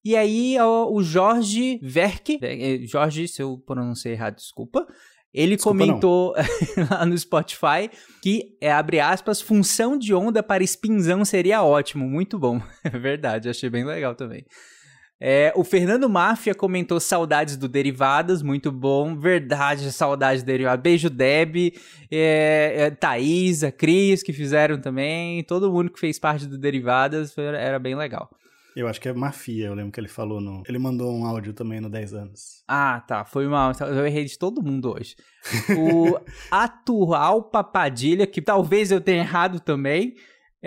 E 0.04 0.14
aí 0.14 0.56
o, 0.60 1.02
Jorge 1.02 1.80
Verk, 1.82 2.38
é, 2.40 2.78
Jorge, 2.86 3.26
se 3.26 3.42
eu 3.42 3.58
pronunciei 3.58 4.14
errado, 4.14 4.36
desculpa, 4.36 4.86
Ele 5.32 5.56
Desculpa, 5.56 5.78
comentou 5.78 6.34
lá 6.90 7.04
no 7.04 7.16
Spotify 7.16 7.90
que, 8.22 8.56
é, 8.60 8.72
abre 8.72 9.00
aspas, 9.00 9.40
função 9.40 9.98
de 9.98 10.14
onda 10.14 10.42
para 10.42 10.64
spinzão 10.64 11.24
seria 11.24 11.62
ótimo. 11.62 12.08
Muito 12.08 12.38
bom. 12.38 12.60
É 12.84 12.98
verdade, 12.98 13.48
achei 13.48 13.68
bem 13.68 13.84
legal 13.84 14.14
também. 14.14 14.44
É, 15.18 15.50
o 15.56 15.64
Fernando 15.64 16.08
Máfia 16.10 16.54
comentou 16.54 17.00
saudades 17.00 17.56
do 17.56 17.68
Derivadas, 17.68 18.42
muito 18.42 18.70
bom. 18.70 19.16
Verdade, 19.16 19.90
saudades 19.90 20.42
do 20.42 20.46
Derivadas. 20.46 20.82
Beijo, 20.82 21.08
Deb, 21.08 21.74
é, 22.10 22.74
é, 22.76 22.90
Thaís, 22.90 23.64
a 23.64 23.72
Cris, 23.72 24.22
que 24.22 24.32
fizeram 24.32 24.78
também. 24.78 25.42
Todo 25.44 25.72
mundo 25.72 25.90
que 25.90 25.98
fez 25.98 26.18
parte 26.18 26.46
do 26.46 26.58
Derivadas 26.58 27.32
foi, 27.32 27.44
era 27.44 27.78
bem 27.78 27.94
legal. 27.94 28.30
Eu 28.76 28.86
acho 28.86 29.00
que 29.00 29.08
é 29.08 29.12
Mafia, 29.14 29.68
eu 29.68 29.74
lembro 29.74 29.90
que 29.90 29.98
ele 29.98 30.06
falou 30.06 30.38
no. 30.38 30.62
Ele 30.68 30.78
mandou 30.78 31.10
um 31.10 31.24
áudio 31.24 31.54
também 31.54 31.80
no 31.80 31.88
10 31.88 32.12
anos. 32.12 32.62
Ah, 32.68 33.02
tá. 33.08 33.24
Foi 33.24 33.48
mal. 33.48 33.72
Eu 33.80 34.06
errei 34.06 34.26
de 34.26 34.38
todo 34.38 34.62
mundo 34.62 34.92
hoje. 34.92 35.16
O 35.78 36.20
Atual 36.52 37.44
Papadilha, 37.44 38.26
que 38.26 38.42
talvez 38.42 38.90
eu 38.90 39.00
tenha 39.00 39.22
errado 39.22 39.60
também 39.60 40.14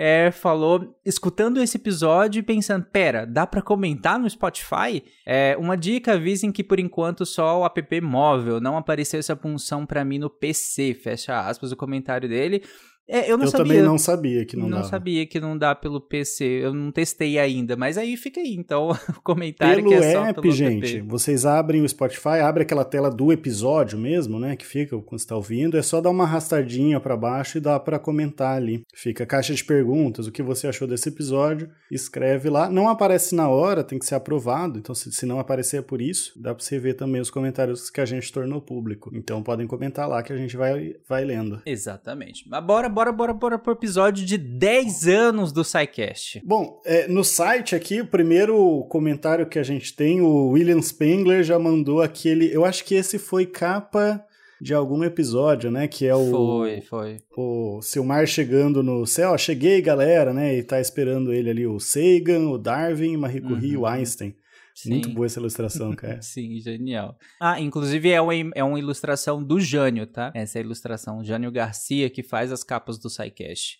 é, 0.02 0.30
falou, 0.30 0.98
escutando 1.04 1.60
esse 1.60 1.76
episódio 1.76 2.40
e 2.40 2.42
pensando, 2.42 2.86
pera, 2.86 3.26
dá 3.26 3.46
para 3.46 3.60
comentar 3.60 4.18
no 4.18 4.30
Spotify? 4.30 5.04
É, 5.26 5.54
uma 5.58 5.76
dica, 5.76 6.14
avisem 6.14 6.50
que 6.50 6.64
por 6.64 6.80
enquanto 6.80 7.26
só 7.26 7.60
o 7.60 7.66
app 7.66 8.00
móvel, 8.00 8.62
não 8.62 8.78
apareceu 8.78 9.20
essa 9.20 9.36
função 9.36 9.84
para 9.84 10.02
mim 10.02 10.18
no 10.18 10.30
PC, 10.30 10.94
fecha 10.94 11.38
aspas 11.40 11.70
o 11.70 11.76
comentário 11.76 12.26
dele. 12.26 12.62
É, 13.10 13.30
eu 13.30 13.36
não 13.36 13.44
eu 13.44 13.50
sabia. 13.50 13.66
também 13.66 13.82
não 13.82 13.98
sabia 13.98 14.44
que 14.44 14.56
não, 14.56 14.62
não 14.62 14.70
dava. 14.70 14.82
Não 14.82 14.88
sabia 14.90 15.26
que 15.26 15.40
não 15.40 15.58
dá 15.58 15.74
pelo 15.74 16.00
PC. 16.00 16.44
Eu 16.44 16.72
não 16.72 16.92
testei 16.92 17.38
ainda, 17.38 17.76
mas 17.76 17.98
aí 17.98 18.16
fica 18.16 18.40
aí, 18.40 18.54
então, 18.54 18.90
o 19.10 19.20
comentário 19.22 19.82
pelo 19.82 19.88
que 19.88 19.94
é 19.94 20.12
só 20.12 20.24
app, 20.26 20.40
pelo 20.40 20.54
gente, 20.54 20.98
app. 20.98 21.08
vocês 21.08 21.44
abrem 21.44 21.82
o 21.82 21.88
Spotify, 21.88 22.40
abre 22.42 22.62
aquela 22.62 22.84
tela 22.84 23.10
do 23.10 23.32
episódio 23.32 23.98
mesmo, 23.98 24.38
né, 24.38 24.54
que 24.54 24.64
fica 24.64 24.96
quando 24.98 25.18
está 25.18 25.34
ouvindo, 25.34 25.76
é 25.76 25.82
só 25.82 26.00
dar 26.00 26.10
uma 26.10 26.24
arrastadinha 26.24 27.00
para 27.00 27.16
baixo 27.16 27.58
e 27.58 27.60
dá 27.60 27.80
para 27.80 27.98
comentar 27.98 28.56
ali. 28.56 28.82
Fica 28.94 29.26
caixa 29.26 29.54
de 29.54 29.64
perguntas, 29.64 30.26
o 30.26 30.32
que 30.32 30.42
você 30.42 30.68
achou 30.68 30.86
desse 30.86 31.08
episódio, 31.08 31.68
escreve 31.90 32.48
lá. 32.48 32.70
Não 32.70 32.88
aparece 32.88 33.34
na 33.34 33.48
hora, 33.48 33.82
tem 33.82 33.98
que 33.98 34.06
ser 34.06 34.14
aprovado, 34.14 34.78
então 34.78 34.94
se, 34.94 35.10
se 35.10 35.26
não 35.26 35.40
aparecer 35.40 35.78
é 35.78 35.82
por 35.82 36.00
isso. 36.00 36.32
Dá 36.40 36.54
para 36.54 36.62
você 36.62 36.78
ver 36.78 36.94
também 36.94 37.20
os 37.20 37.30
comentários 37.30 37.90
que 37.90 38.00
a 38.00 38.04
gente 38.06 38.32
tornou 38.32 38.60
público. 38.60 39.10
Então 39.12 39.42
podem 39.42 39.66
comentar 39.66 40.08
lá 40.08 40.22
que 40.22 40.32
a 40.32 40.36
gente 40.36 40.56
vai 40.56 40.94
vai 41.08 41.24
lendo. 41.24 41.60
Exatamente. 41.66 42.48
Mas 42.48 42.64
bora, 42.64 42.88
bora 42.88 42.99
bora, 43.00 43.12
bora, 43.12 43.32
bora 43.32 43.58
pro 43.58 43.72
episódio 43.72 44.26
de 44.26 44.36
10 44.36 45.08
anos 45.08 45.52
do 45.52 45.64
SciCast. 45.64 46.42
Bom, 46.44 46.82
é, 46.84 47.08
no 47.08 47.24
site 47.24 47.74
aqui, 47.74 48.02
o 48.02 48.06
primeiro 48.06 48.84
comentário 48.90 49.46
que 49.46 49.58
a 49.58 49.62
gente 49.62 49.96
tem, 49.96 50.20
o 50.20 50.48
William 50.48 50.82
Spengler 50.82 51.42
já 51.42 51.58
mandou 51.58 52.02
aquele. 52.02 52.54
Eu 52.54 52.62
acho 52.62 52.84
que 52.84 52.94
esse 52.94 53.18
foi 53.18 53.46
capa 53.46 54.22
de 54.60 54.74
algum 54.74 55.02
episódio, 55.02 55.70
né? 55.70 55.88
Que 55.88 56.06
é 56.06 56.14
o. 56.14 56.30
Foi, 56.30 56.80
foi. 56.82 57.16
O 57.34 57.80
Silmar 57.80 58.26
chegando 58.26 58.82
no 58.82 59.06
céu. 59.06 59.36
Cheguei, 59.38 59.80
galera, 59.80 60.34
né? 60.34 60.58
E 60.58 60.62
tá 60.62 60.78
esperando 60.78 61.32
ele 61.32 61.48
ali 61.48 61.66
o 61.66 61.80
Sagan, 61.80 62.50
o 62.50 62.58
Darwin, 62.58 63.16
Marie 63.16 63.40
Curie 63.40 63.72
e 63.72 63.76
o 63.78 63.80
uhum. 63.80 63.86
Einstein. 63.86 64.34
Sim. 64.74 64.90
Muito 64.90 65.10
boa 65.10 65.26
essa 65.26 65.38
ilustração, 65.40 65.94
cara. 65.94 66.20
Sim, 66.22 66.58
genial. 66.60 67.18
Ah, 67.38 67.60
inclusive 67.60 68.10
é 68.10 68.20
uma, 68.20 68.34
é 68.34 68.64
uma 68.64 68.78
ilustração 68.78 69.42
do 69.42 69.60
Jânio, 69.60 70.06
tá? 70.06 70.32
Essa 70.34 70.58
é 70.58 70.62
a 70.62 70.64
ilustração. 70.64 71.24
Jânio 71.24 71.50
Garcia, 71.50 72.08
que 72.08 72.22
faz 72.22 72.52
as 72.52 72.62
capas 72.62 72.98
do 72.98 73.10
SciCast. 73.10 73.78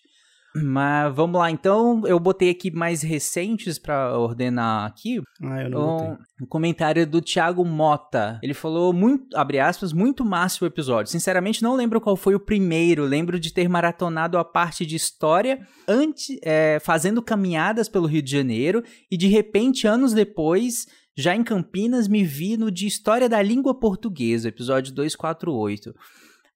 Mas 0.53 1.15
vamos 1.15 1.39
lá, 1.39 1.49
então 1.49 2.01
eu 2.05 2.19
botei 2.19 2.49
aqui 2.49 2.69
mais 2.71 3.01
recentes 3.01 3.79
para 3.79 4.17
ordenar 4.17 4.85
aqui. 4.85 5.21
Ah, 5.41 5.63
eu 5.63 5.69
não 5.69 5.79
um, 5.79 6.09
botei. 6.09 6.25
um 6.41 6.45
comentário 6.45 7.07
do 7.07 7.21
Thiago 7.21 7.63
Mota. 7.63 8.37
Ele 8.43 8.53
falou 8.53 8.91
muito, 8.91 9.35
abre 9.37 9.59
aspas, 9.59 9.93
muito 9.93 10.25
massa 10.25 10.63
o 10.63 10.67
episódio. 10.67 11.11
Sinceramente 11.11 11.63
não 11.63 11.75
lembro 11.75 12.01
qual 12.01 12.17
foi 12.17 12.35
o 12.35 12.39
primeiro. 12.39 13.05
Lembro 13.05 13.39
de 13.39 13.53
ter 13.53 13.69
maratonado 13.69 14.37
a 14.37 14.43
parte 14.43 14.85
de 14.85 14.95
história 14.95 15.65
antes, 15.87 16.37
é, 16.43 16.79
fazendo 16.81 17.21
caminhadas 17.21 17.87
pelo 17.87 18.07
Rio 18.07 18.21
de 18.21 18.31
Janeiro 18.31 18.83
e 19.09 19.15
de 19.15 19.27
repente 19.27 19.87
anos 19.87 20.13
depois 20.13 20.85
já 21.15 21.35
em 21.35 21.43
Campinas 21.43 22.07
me 22.07 22.23
vi 22.23 22.57
no 22.57 22.71
de 22.71 22.87
História 22.87 23.27
da 23.27 23.41
Língua 23.41 23.77
Portuguesa, 23.77 24.47
episódio 24.47 24.93
248 24.93 25.93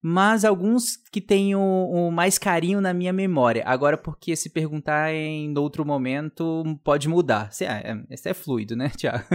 mas 0.08 0.46
alguns 0.46 0.98
que 1.12 1.20
tenho 1.20 1.60
o, 1.60 2.12
mais 2.12 2.38
carinho 2.38 2.80
na 2.80 2.94
minha 2.94 3.12
memória. 3.12 3.64
Agora, 3.66 3.98
porque 3.98 4.36
se 4.36 4.52
perguntar 4.52 5.12
em 5.12 5.52
outro 5.58 5.84
momento, 5.84 6.64
pode 6.84 7.10
mudar. 7.10 7.50
Isso 7.52 7.64
é, 7.64 7.98
é, 8.08 8.30
é 8.30 8.34
fluido, 8.36 8.76
né, 8.76 8.90
Tiago? 8.96 9.26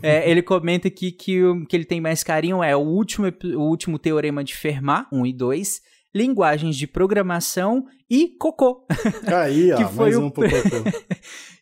é, 0.00 0.22
ele 0.30 0.42
comenta 0.42 0.86
aqui 0.86 1.10
que 1.10 1.42
o 1.42 1.66
que 1.66 1.74
ele 1.74 1.84
tem 1.84 2.00
mais 2.00 2.22
carinho 2.22 2.62
é 2.62 2.76
o 2.76 2.78
último, 2.78 3.26
o 3.56 3.62
último 3.62 3.98
teorema 3.98 4.44
de 4.44 4.54
Fermat, 4.54 5.08
1 5.12 5.26
e 5.26 5.32
2, 5.32 5.80
linguagens 6.14 6.76
de 6.76 6.86
programação 6.86 7.84
e 8.08 8.28
cocô. 8.38 8.86
Aí, 9.26 9.72
ó, 9.74 9.76
que 9.76 9.84
foi 9.86 10.04
mais 10.04 10.16
um 10.18 10.26
o... 10.26 10.30
pro 10.30 10.48
cocô. 10.48 10.84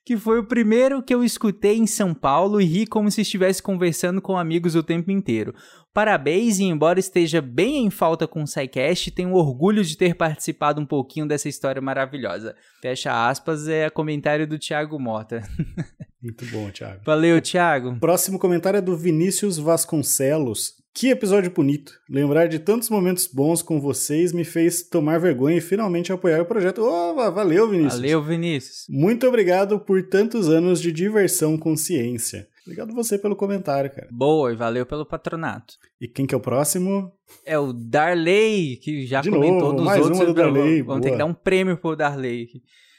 Que 0.04 0.16
foi 0.16 0.38
o 0.38 0.44
primeiro 0.44 1.02
que 1.02 1.14
eu 1.14 1.24
escutei 1.24 1.78
em 1.78 1.86
São 1.86 2.12
Paulo 2.12 2.60
e 2.60 2.64
ri 2.64 2.86
como 2.86 3.10
se 3.10 3.22
estivesse 3.22 3.62
conversando 3.62 4.20
com 4.20 4.36
amigos 4.36 4.74
o 4.74 4.82
tempo 4.82 5.10
inteiro. 5.10 5.54
Parabéns 5.94 6.58
e 6.58 6.64
embora 6.64 6.98
esteja 6.98 7.40
bem 7.40 7.86
em 7.86 7.90
falta 7.90 8.26
com 8.26 8.42
o 8.42 8.46
SciCast, 8.46 9.12
tenho 9.12 9.32
orgulho 9.32 9.82
de 9.82 9.96
ter 9.96 10.14
participado 10.14 10.80
um 10.80 10.86
pouquinho 10.86 11.26
dessa 11.26 11.48
história 11.48 11.80
maravilhosa. 11.80 12.54
Fecha 12.82 13.28
aspas, 13.28 13.66
é 13.68 13.88
comentário 13.88 14.46
do 14.46 14.58
Thiago 14.58 14.98
Mota. 14.98 15.42
Muito 16.20 16.44
bom, 16.46 16.70
Thiago. 16.70 17.00
Valeu, 17.04 17.40
Thiago. 17.40 17.96
Próximo 18.00 18.38
comentário 18.38 18.78
é 18.78 18.80
do 18.80 18.96
Vinícius 18.96 19.56
Vasconcelos. 19.56 20.83
Que 20.96 21.08
episódio 21.08 21.50
bonito! 21.50 22.00
Lembrar 22.08 22.46
de 22.46 22.60
tantos 22.60 22.88
momentos 22.88 23.26
bons 23.26 23.60
com 23.60 23.80
vocês 23.80 24.32
me 24.32 24.44
fez 24.44 24.80
tomar 24.80 25.18
vergonha 25.18 25.56
e 25.56 25.60
finalmente 25.60 26.12
apoiar 26.12 26.40
o 26.40 26.46
projeto. 26.46 26.82
Oh, 26.82 27.12
valeu, 27.32 27.68
Vinícius! 27.68 27.94
Valeu, 28.00 28.22
Vinícius! 28.22 28.86
Muito 28.88 29.26
obrigado 29.26 29.80
por 29.80 30.04
tantos 30.04 30.48
anos 30.48 30.80
de 30.80 30.92
diversão 30.92 31.58
com 31.58 31.76
ciência. 31.76 32.46
Obrigado 32.64 32.94
você 32.94 33.18
pelo 33.18 33.36
comentário, 33.36 33.90
cara. 33.90 34.08
Boa, 34.10 34.50
e 34.52 34.56
valeu 34.56 34.86
pelo 34.86 35.04
patronato. 35.04 35.74
E 36.00 36.08
quem 36.08 36.26
que 36.26 36.34
é 36.34 36.38
o 36.38 36.40
próximo? 36.40 37.12
É 37.44 37.58
o 37.58 37.72
Darley, 37.72 38.78
que 38.78 39.06
já 39.06 39.20
de 39.20 39.30
comentou 39.30 39.60
novo, 39.60 39.76
dos 39.76 39.84
mais 39.84 40.00
outros. 40.00 40.18
Uma 40.18 40.26
do 40.26 40.34
Darley, 40.34 40.82
vamos 40.82 41.02
ter 41.02 41.10
que 41.10 41.18
dar 41.18 41.26
um 41.26 41.34
prêmio 41.34 41.76
pro 41.76 41.94
Darley. 41.94 42.48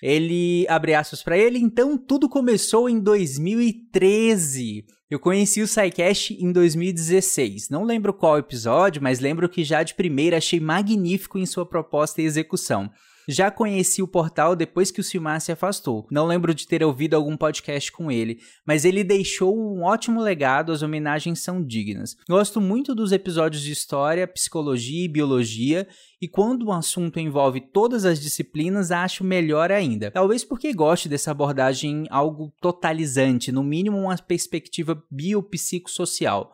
Ele 0.02 0.68
abre 0.70 0.94
aspas 0.94 1.24
para 1.24 1.36
ele, 1.36 1.58
então 1.58 1.98
tudo 1.98 2.30
começou 2.30 2.88
em 2.88 3.00
2013. 3.00 4.86
Eu 5.10 5.20
conheci 5.20 5.62
o 5.62 5.68
SciCast 5.68 6.34
em 6.34 6.52
2016. 6.52 7.70
Não 7.70 7.84
lembro 7.84 8.14
qual 8.14 8.38
episódio, 8.38 9.02
mas 9.02 9.20
lembro 9.20 9.50
que 9.50 9.64
já 9.64 9.82
de 9.82 9.96
primeira 9.96 10.38
achei 10.38 10.60
magnífico 10.60 11.40
em 11.40 11.46
sua 11.46 11.66
proposta 11.66 12.22
e 12.22 12.26
execução. 12.26 12.92
Já 13.28 13.50
conheci 13.50 14.02
o 14.02 14.08
portal 14.08 14.56
depois 14.56 14.92
que 14.92 15.00
o 15.00 15.04
Silmar 15.04 15.42
se 15.42 15.52
afastou. 15.52 16.08
Não 16.12 16.26
lembro 16.26 16.54
de 16.54 16.68
ter 16.68 16.84
ouvido 16.84 17.16
algum 17.16 17.36
podcast 17.36 17.92
com 17.92 18.12
ele, 18.12 18.40
mas 18.66 18.86
ele 18.86 19.04
deixou 19.04 19.58
um 19.58 19.84
ótimo 19.84 20.22
legado, 20.22 20.72
as 20.72 20.82
homenagens 20.82 21.40
são 21.40 21.64
dignas. 21.64 22.16
Gosto 22.30 22.62
muito 22.62 22.94
dos 22.94 23.12
episódios 23.12 23.62
de 23.62 23.72
história, 23.72 24.28
psicologia 24.28 25.06
e 25.06 25.10
biologia, 25.10 25.88
e 26.22 26.28
quando 26.28 26.68
o 26.68 26.72
assunto 26.72 27.20
envolve 27.20 27.62
todas 27.62 28.06
as 28.06 28.20
disciplinas, 28.20 28.92
acho 28.92 29.24
melhor 29.24 29.72
ainda. 29.72 30.12
Talvez 30.12 30.44
porque 30.44 30.74
goste 30.74 31.10
dessa 31.10 31.32
abordagem 31.32 32.06
algo 32.10 32.54
totalizante, 32.62 33.52
no 33.52 33.64
mínimo 33.64 33.98
uma 33.98 34.18
perspectiva 34.18 35.02
biopsicossocial. 35.12 36.52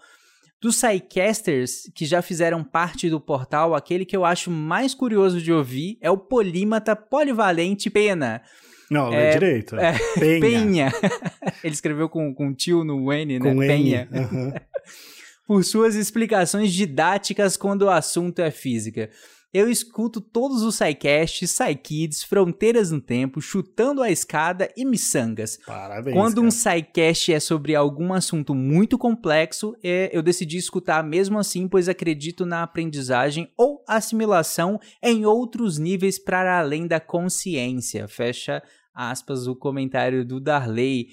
Dos 0.62 0.76
sidecasters 0.76 1.90
que 1.96 2.06
já 2.06 2.22
fizeram 2.22 2.64
parte 2.64 3.10
do 3.10 3.20
portal, 3.20 3.74
aquele 3.74 4.06
que 4.06 4.16
eu 4.16 4.24
acho 4.24 4.52
mais 4.52 4.94
curioso 4.94 5.42
de 5.42 5.52
ouvir 5.52 5.98
é 6.00 6.12
o 6.12 6.18
polímata 6.18 6.96
polivalente 6.96 7.90
Pena. 7.90 8.44
Não, 8.92 9.12
é, 9.12 9.30
é 9.30 9.32
direito. 9.32 9.76
É, 9.76 9.94
Penha. 10.20 10.40
Penha. 10.40 10.94
Ele 11.64 11.74
escreveu 11.74 12.08
com, 12.08 12.32
com 12.36 12.54
tio 12.54 12.84
no 12.84 13.12
N, 13.12 13.40
né? 13.40 13.54
Com 13.54 13.58
Penha. 13.58 14.08
N. 14.12 14.20
Uhum. 14.20 14.54
Por 15.48 15.64
suas 15.64 15.96
explicações 15.96 16.72
didáticas 16.72 17.58
quando 17.58 17.84
o 17.84 17.90
assunto 17.90 18.40
é 18.40 18.52
física. 18.52 19.10
Eu 19.54 19.70
escuto 19.70 20.22
todos 20.22 20.62
os 20.62 20.76
SciCasts, 20.76 21.52
SciKids, 21.52 22.24
Fronteiras 22.24 22.90
no 22.90 23.02
Tempo, 23.02 23.42
Chutando 23.42 24.02
a 24.02 24.10
Escada 24.10 24.72
e 24.78 24.86
Missangas. 24.86 25.58
Parabéns. 25.66 26.16
Quando 26.16 26.36
cara. 26.36 26.48
um 26.48 26.52
SciCast 26.52 27.34
é 27.34 27.40
sobre 27.40 27.76
algum 27.76 28.14
assunto 28.14 28.56
muito 28.56 28.98
complexo, 28.98 29.76
é, 29.84 30.10
eu 30.14 30.24
decidi 30.24 30.56
escutar 30.58 31.04
mesmo 31.04 31.38
assim, 31.38 31.68
pois 31.68 31.90
acredito 31.90 32.46
na 32.46 32.64
aprendizagem 32.64 33.52
ou 33.58 33.84
assimilação 33.86 34.80
em 35.04 35.26
outros 35.26 35.78
níveis 35.78 36.18
para 36.18 36.58
além 36.58 36.88
da 36.88 37.02
consciência. 37.02 38.08
Fecha 38.08 38.64
aspas 38.94 39.48
o 39.48 39.56
comentário 39.56 40.24
do 40.26 40.40
Darley. 40.40 41.10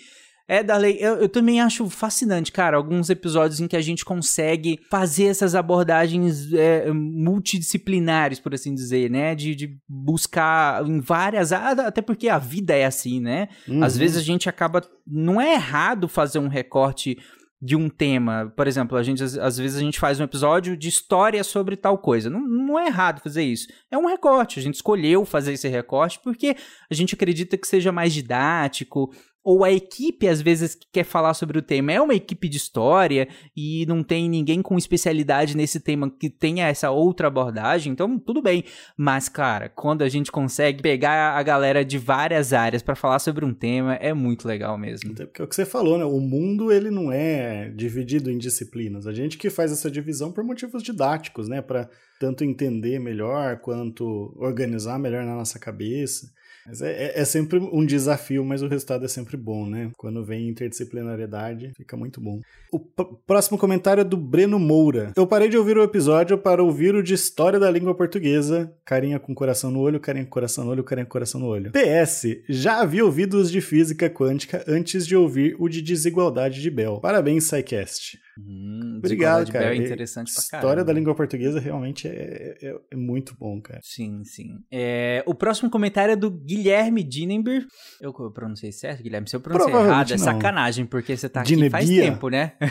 É, 0.48 0.62
Darley, 0.62 0.96
eu, 0.98 1.16
eu, 1.16 1.28
também 1.28 1.60
acho 1.60 1.90
fascinante, 1.90 2.50
cara, 2.50 2.78
alguns 2.78 3.10
episódios 3.10 3.60
em 3.60 3.68
que 3.68 3.76
a 3.76 3.82
gente 3.82 4.02
consegue 4.02 4.80
fazer 4.90 5.24
essas 5.24 5.54
abordagens 5.54 6.50
é, 6.54 6.90
multidisciplinares, 6.90 8.40
por 8.40 8.54
assim 8.54 8.74
dizer, 8.74 9.10
né? 9.10 9.34
De, 9.34 9.54
de, 9.54 9.78
buscar 9.86 10.86
em 10.86 11.00
várias. 11.00 11.52
Até 11.52 12.00
porque 12.00 12.30
a 12.30 12.38
vida 12.38 12.74
é 12.74 12.86
assim, 12.86 13.20
né? 13.20 13.48
Uhum. 13.68 13.84
Às 13.84 13.98
vezes 13.98 14.16
a 14.16 14.22
gente 14.22 14.48
acaba. 14.48 14.82
Não 15.06 15.38
é 15.38 15.52
errado 15.52 16.08
fazer 16.08 16.38
um 16.38 16.48
recorte 16.48 17.18
de 17.60 17.74
um 17.74 17.88
tema. 17.88 18.52
Por 18.56 18.66
exemplo, 18.66 18.96
a 18.96 19.02
gente 19.02 19.22
às 19.22 19.58
vezes 19.58 19.76
a 19.76 19.80
gente 19.80 19.98
faz 19.98 20.20
um 20.20 20.24
episódio 20.24 20.76
de 20.76 20.88
história 20.88 21.42
sobre 21.42 21.76
tal 21.76 21.98
coisa. 21.98 22.30
Não, 22.30 22.40
não 22.40 22.78
é 22.78 22.86
errado 22.86 23.20
fazer 23.20 23.42
isso. 23.42 23.68
É 23.90 23.98
um 23.98 24.06
recorte. 24.06 24.60
A 24.60 24.62
gente 24.62 24.76
escolheu 24.76 25.24
fazer 25.24 25.52
esse 25.52 25.68
recorte 25.68 26.20
porque 26.22 26.56
a 26.88 26.94
gente 26.94 27.14
acredita 27.14 27.56
que 27.56 27.66
seja 27.66 27.90
mais 27.90 28.12
didático, 28.12 29.12
ou 29.44 29.64
a 29.64 29.72
equipe 29.72 30.28
às 30.28 30.40
vezes 30.40 30.74
que 30.74 30.86
quer 30.92 31.04
falar 31.04 31.34
sobre 31.34 31.58
o 31.58 31.62
tema 31.62 31.92
é 31.92 32.00
uma 32.00 32.14
equipe 32.14 32.48
de 32.48 32.56
história 32.56 33.28
e 33.56 33.86
não 33.86 34.02
tem 34.02 34.28
ninguém 34.28 34.60
com 34.60 34.76
especialidade 34.76 35.56
nesse 35.56 35.80
tema 35.80 36.10
que 36.10 36.28
tenha 36.28 36.66
essa 36.66 36.90
outra 36.90 37.28
abordagem, 37.28 37.92
então 37.92 38.18
tudo 38.18 38.42
bem. 38.42 38.64
Mas 38.96 39.28
cara, 39.28 39.68
quando 39.68 40.02
a 40.02 40.08
gente 40.08 40.30
consegue 40.30 40.82
pegar 40.82 41.36
a 41.36 41.42
galera 41.42 41.84
de 41.84 41.98
várias 41.98 42.52
áreas 42.52 42.82
para 42.82 42.94
falar 42.94 43.18
sobre 43.18 43.44
um 43.44 43.54
tema, 43.54 43.94
é 43.94 44.12
muito 44.12 44.46
legal 44.46 44.76
mesmo. 44.76 45.12
Até 45.12 45.24
porque 45.24 45.40
é 45.40 45.44
o 45.44 45.48
que 45.48 45.54
você 45.54 45.64
falou, 45.64 45.98
né? 45.98 46.04
O 46.04 46.20
mundo 46.20 46.70
ele 46.72 46.90
não 46.90 47.12
é 47.12 47.70
dividido 47.70 48.30
em 48.30 48.38
disciplinas. 48.38 49.06
A 49.06 49.12
gente 49.12 49.38
que 49.38 49.50
faz 49.50 49.72
essa 49.72 49.90
divisão 49.90 50.32
por 50.32 50.44
motivos 50.44 50.82
didáticos, 50.82 51.48
né, 51.48 51.62
para 51.62 51.88
tanto 52.18 52.44
entender 52.44 52.98
melhor 52.98 53.58
quanto 53.60 54.34
organizar 54.36 54.98
melhor 54.98 55.24
na 55.24 55.34
nossa 55.34 55.58
cabeça. 55.58 56.30
Mas 56.68 56.82
é, 56.82 56.92
é, 56.92 57.20
é, 57.20 57.24
sempre 57.24 57.58
um 57.58 57.84
desafio, 57.84 58.44
mas 58.44 58.62
o 58.62 58.68
resultado 58.68 59.02
é 59.02 59.08
sempre 59.08 59.38
bom, 59.38 59.66
né? 59.66 59.90
Quando 59.96 60.22
vem 60.22 60.48
interdisciplinariedade, 60.48 61.72
fica 61.74 61.96
muito 61.96 62.20
bom. 62.20 62.40
O 62.70 62.78
próximo 62.78 63.56
comentário 63.56 64.02
é 64.02 64.04
do 64.04 64.18
Breno 64.18 64.58
Moura. 64.58 65.12
Eu 65.16 65.26
parei 65.26 65.48
de 65.48 65.56
ouvir 65.56 65.78
o 65.78 65.82
episódio 65.82 66.36
para 66.36 66.62
ouvir 66.62 66.94
o 66.94 67.02
de 67.02 67.14
História 67.14 67.58
da 67.58 67.70
Língua 67.70 67.94
Portuguesa. 67.94 68.70
Carinha 68.84 69.18
com 69.18 69.34
coração 69.34 69.70
no 69.70 69.80
olho, 69.80 69.98
carinha 69.98 70.26
com 70.26 70.30
coração 70.30 70.64
no 70.64 70.70
olho, 70.72 70.84
carinha 70.84 71.06
com 71.06 71.12
coração 71.12 71.40
no 71.40 71.46
olho. 71.46 71.72
PS, 71.72 72.26
já 72.48 72.82
havia 72.82 73.04
ouvido 73.04 73.38
os 73.38 73.50
de 73.50 73.62
Física 73.62 74.10
Quântica 74.10 74.62
antes 74.68 75.06
de 75.06 75.16
ouvir 75.16 75.56
o 75.58 75.68
de 75.70 75.80
Desigualdade 75.80 76.60
de 76.60 76.70
Bell. 76.70 77.00
Parabéns, 77.00 77.44
SciCast. 77.44 78.18
Hum, 78.38 78.98
Obrigado, 78.98 79.50
cara. 79.50 79.74
É 79.74 79.76
interessante 79.76 80.32
pra 80.32 80.42
caramba. 80.42 80.68
História 80.68 80.84
da 80.84 80.92
língua 80.92 81.14
portuguesa 81.14 81.58
realmente 81.58 82.06
é, 82.06 82.56
é, 82.62 82.76
é 82.92 82.96
muito 82.96 83.34
bom, 83.38 83.60
cara. 83.60 83.80
Sim, 83.82 84.22
sim. 84.24 84.58
É, 84.70 85.24
o 85.26 85.34
próximo 85.34 85.68
comentário 85.68 86.12
é 86.12 86.16
do 86.16 86.30
Guilherme 86.30 87.02
Dinenber. 87.02 87.66
Eu, 88.00 88.14
eu 88.16 88.30
pronunciei 88.30 88.70
certo, 88.70 89.02
Guilherme? 89.02 89.28
Se 89.28 89.34
eu 89.34 89.40
pronunciei 89.40 89.74
errado, 89.74 90.12
é 90.12 90.18
sacanagem, 90.18 90.86
porque 90.86 91.16
você 91.16 91.28
tá 91.28 91.40
aqui 91.40 91.68
faz 91.68 91.88
tempo, 91.88 92.28
né? 92.28 92.52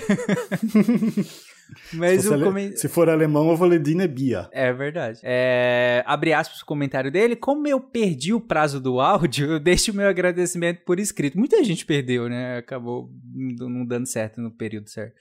Mas 1.93 2.21
se, 2.21 2.29
o 2.29 2.77
se 2.77 2.87
for 2.87 3.09
alemão, 3.09 3.49
eu 3.49 3.57
vou 3.57 3.67
ler 3.67 3.81
Dinebia. 3.81 4.47
É 4.53 4.71
verdade. 4.71 5.19
É... 5.21 6.01
Abre 6.05 6.31
aspas 6.31 6.61
o 6.61 6.65
comentário 6.65 7.11
dele. 7.11 7.35
Como 7.35 7.67
eu 7.67 7.81
perdi 7.81 8.33
o 8.33 8.39
prazo 8.39 8.79
do 8.79 9.01
áudio, 9.01 9.51
eu 9.51 9.59
deixo 9.59 9.91
o 9.91 9.95
meu 9.95 10.07
agradecimento 10.07 10.85
por 10.85 10.97
escrito. 10.97 11.37
Muita 11.37 11.61
gente 11.65 11.85
perdeu, 11.85 12.29
né? 12.29 12.57
Acabou 12.57 13.11
não 13.33 13.85
dando 13.85 14.05
certo 14.05 14.39
no 14.39 14.49
período 14.49 14.89
certo. 14.89 15.13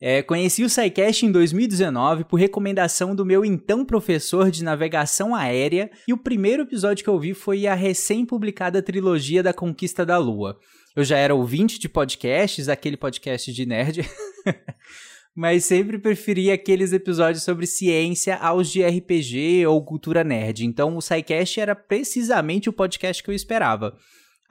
É, 0.00 0.22
conheci 0.22 0.64
o 0.64 0.68
SciCast 0.68 1.24
em 1.24 1.30
2019 1.30 2.24
por 2.24 2.36
recomendação 2.36 3.14
do 3.14 3.24
meu 3.24 3.44
então 3.44 3.84
professor 3.84 4.50
de 4.50 4.64
navegação 4.64 5.34
aérea 5.34 5.90
e 6.06 6.12
o 6.12 6.18
primeiro 6.18 6.64
episódio 6.64 7.04
que 7.04 7.08
eu 7.08 7.18
vi 7.18 7.32
foi 7.32 7.66
a 7.66 7.74
recém-publicada 7.74 8.82
trilogia 8.82 9.42
da 9.42 9.52
Conquista 9.52 10.04
da 10.04 10.18
Lua. 10.18 10.58
Eu 10.96 11.04
já 11.04 11.16
era 11.16 11.34
ouvinte 11.34 11.78
de 11.78 11.88
podcasts, 11.88 12.68
aquele 12.68 12.96
podcast 12.96 13.52
de 13.52 13.66
nerd, 13.66 14.08
mas 15.34 15.64
sempre 15.64 15.98
preferi 15.98 16.50
aqueles 16.50 16.92
episódios 16.92 17.44
sobre 17.44 17.66
ciência 17.66 18.36
aos 18.36 18.70
de 18.70 18.82
RPG 18.84 19.66
ou 19.66 19.84
cultura 19.84 20.22
nerd. 20.22 20.64
Então 20.64 20.96
o 20.96 21.00
SciCast 21.00 21.60
era 21.60 21.74
precisamente 21.74 22.68
o 22.68 22.72
podcast 22.72 23.22
que 23.22 23.30
eu 23.30 23.34
esperava. 23.34 23.96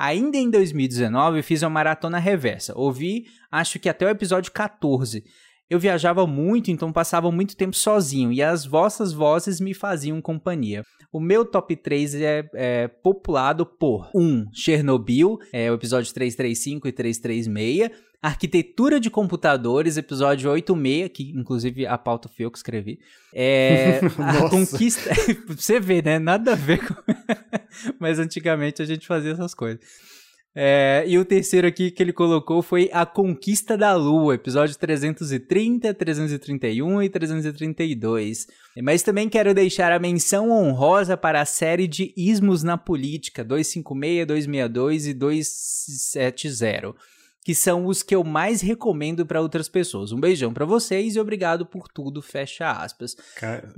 Ainda 0.03 0.35
em 0.35 0.49
2019, 0.49 1.39
eu 1.39 1.43
fiz 1.45 1.61
uma 1.63 1.69
maratona 1.69 2.19
reversa. 2.19 2.77
Ouvi, 2.77 3.27
acho 3.49 3.79
que 3.79 3.87
até 3.87 4.05
o 4.05 4.09
episódio 4.09 4.51
14. 4.51 5.23
Eu 5.69 5.79
viajava 5.79 6.27
muito, 6.27 6.69
então 6.69 6.91
passava 6.91 7.31
muito 7.31 7.55
tempo 7.55 7.75
sozinho 7.75 8.31
e 8.31 8.41
as 8.41 8.65
vossas 8.65 9.13
vozes 9.13 9.59
me 9.59 9.73
faziam 9.73 10.21
companhia. 10.21 10.83
O 11.11 11.19
meu 11.19 11.45
top 11.45 11.75
3 11.75 12.15
é, 12.15 12.49
é 12.53 12.87
populado 12.87 13.65
por 13.65 14.09
1. 14.15 14.19
Um, 14.19 14.47
Chernobyl, 14.51 15.39
é 15.51 15.71
o 15.71 15.75
episódio 15.75 16.11
335 16.11 16.87
e 16.87 16.91
336. 16.91 17.91
Arquitetura 18.19 18.99
de 18.99 19.09
Computadores, 19.09 19.97
episódio 19.97 20.49
86, 20.49 21.09
que 21.13 21.31
inclusive 21.35 21.85
a 21.85 21.97
pauta 21.97 22.29
foi 22.29 22.45
eu 22.45 22.51
que 22.51 22.57
escrevi. 22.57 22.97
É, 23.33 23.99
a 24.17 24.49
conquista. 24.49 25.11
Você 25.49 25.79
vê, 25.79 26.01
né? 26.01 26.17
Nada 26.17 26.53
a 26.53 26.55
ver 26.55 26.79
com. 26.87 26.95
Mas 27.99 28.19
antigamente 28.19 28.81
a 28.81 28.85
gente 28.85 29.05
fazia 29.05 29.33
essas 29.33 29.53
coisas. 29.53 29.81
É, 30.55 31.03
e 31.07 31.17
o 31.17 31.25
terceiro 31.25 31.65
aqui 31.65 31.89
que 31.89 32.03
ele 32.03 32.13
colocou 32.13 32.61
foi 32.61 32.87
A 32.93 33.07
Conquista 33.07 33.75
da 33.75 33.95
Lua, 33.95 34.35
episódio 34.35 34.77
330, 34.77 35.91
331 35.93 37.01
e 37.01 37.09
332. 37.09 38.47
Mas 38.81 39.01
também 39.01 39.27
quero 39.27 39.53
deixar 39.53 39.91
a 39.91 39.97
menção 39.97 40.51
honrosa 40.51 41.17
para 41.17 41.41
a 41.41 41.45
série 41.45 41.87
de 41.87 42.13
Ismos 42.15 42.61
na 42.61 42.77
Política, 42.77 43.43
256, 43.43 44.27
262 44.27 45.07
e 45.07 45.13
270 45.13 47.12
que 47.43 47.53
são 47.53 47.85
os 47.85 48.01
que 48.01 48.15
eu 48.15 48.23
mais 48.23 48.61
recomendo 48.61 49.25
para 49.25 49.41
outras 49.41 49.67
pessoas. 49.67 50.11
Um 50.11 50.19
beijão 50.19 50.53
para 50.53 50.65
vocês 50.65 51.15
e 51.15 51.19
obrigado 51.19 51.65
por 51.65 51.87
tudo, 51.87 52.21
fecha 52.21 52.71
aspas. 52.71 53.15
Cara, 53.35 53.71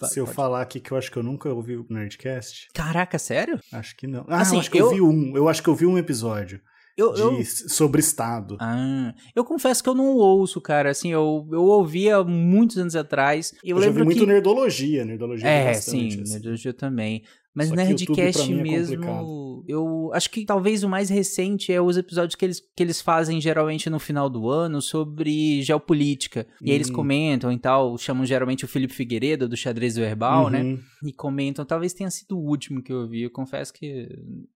Vai, 0.00 0.10
se 0.10 0.18
eu 0.18 0.24
pode... 0.24 0.36
falar 0.36 0.62
aqui 0.62 0.80
que 0.80 0.90
eu 0.90 0.96
acho 0.96 1.10
que 1.10 1.16
eu 1.16 1.22
nunca 1.22 1.48
ouvi 1.48 1.76
o 1.76 1.86
Nerdcast. 1.88 2.68
Caraca, 2.74 3.18
sério? 3.18 3.60
Acho 3.72 3.96
que 3.96 4.06
não. 4.06 4.24
Ah, 4.28 4.40
assim, 4.40 4.56
eu 4.56 4.60
acho 4.60 4.70
que 4.70 4.80
eu... 4.80 4.86
eu 4.86 4.94
vi 4.94 5.00
um. 5.00 5.36
Eu 5.36 5.48
acho 5.48 5.62
que 5.62 5.68
eu 5.68 5.74
vi 5.74 5.86
um 5.86 5.96
episódio. 5.96 6.60
Eu, 6.96 7.12
de, 7.12 7.20
eu... 7.20 7.44
sobre 7.44 8.00
Estado. 8.00 8.56
Ah, 8.58 9.14
eu 9.34 9.44
confesso 9.44 9.82
que 9.82 9.88
eu 9.88 9.94
não 9.94 10.16
ouço, 10.16 10.60
cara. 10.62 10.90
Assim, 10.90 11.12
eu, 11.12 11.46
eu 11.52 11.62
ouvia 11.62 12.24
muitos 12.24 12.78
anos 12.78 12.96
atrás. 12.96 13.52
Eu, 13.62 13.76
eu 13.76 13.82
lembro 13.82 14.04
muito 14.04 14.20
que... 14.20 14.26
nerdologia, 14.26 15.04
nerdologia 15.04 15.46
é, 15.46 15.74
sim, 15.74 16.08
assim. 16.08 16.32
nerdologia 16.32 16.72
também. 16.72 17.22
Mas 17.56 17.70
Só 17.70 17.74
Nerdcast 17.74 18.52
é 18.52 18.54
mesmo, 18.54 19.64
eu 19.66 20.10
acho 20.12 20.30
que 20.30 20.44
talvez 20.44 20.84
o 20.84 20.88
mais 20.90 21.08
recente 21.08 21.72
é 21.72 21.80
os 21.80 21.96
episódios 21.96 22.34
que 22.34 22.44
eles, 22.44 22.60
que 22.60 22.82
eles 22.82 23.00
fazem 23.00 23.40
geralmente 23.40 23.88
no 23.88 23.98
final 23.98 24.28
do 24.28 24.50
ano 24.50 24.82
sobre 24.82 25.62
geopolítica. 25.62 26.46
E 26.60 26.70
eles 26.70 26.90
hum. 26.90 26.92
comentam 26.92 27.50
e 27.50 27.58
tal, 27.58 27.96
chamam 27.96 28.26
geralmente 28.26 28.66
o 28.66 28.68
Felipe 28.68 28.92
Figueiredo 28.92 29.48
do 29.48 29.56
Xadrez 29.56 29.96
Verbal, 29.96 30.50
né? 30.50 30.62
uhum. 30.62 30.72
né? 30.74 30.78
E 31.02 31.12
comentam, 31.14 31.64
talvez 31.64 31.94
tenha 31.94 32.10
sido 32.10 32.38
o 32.38 32.46
último 32.46 32.82
que 32.82 32.92
eu 32.92 33.08
vi. 33.08 33.22
Eu 33.22 33.30
confesso 33.30 33.72
que 33.72 34.06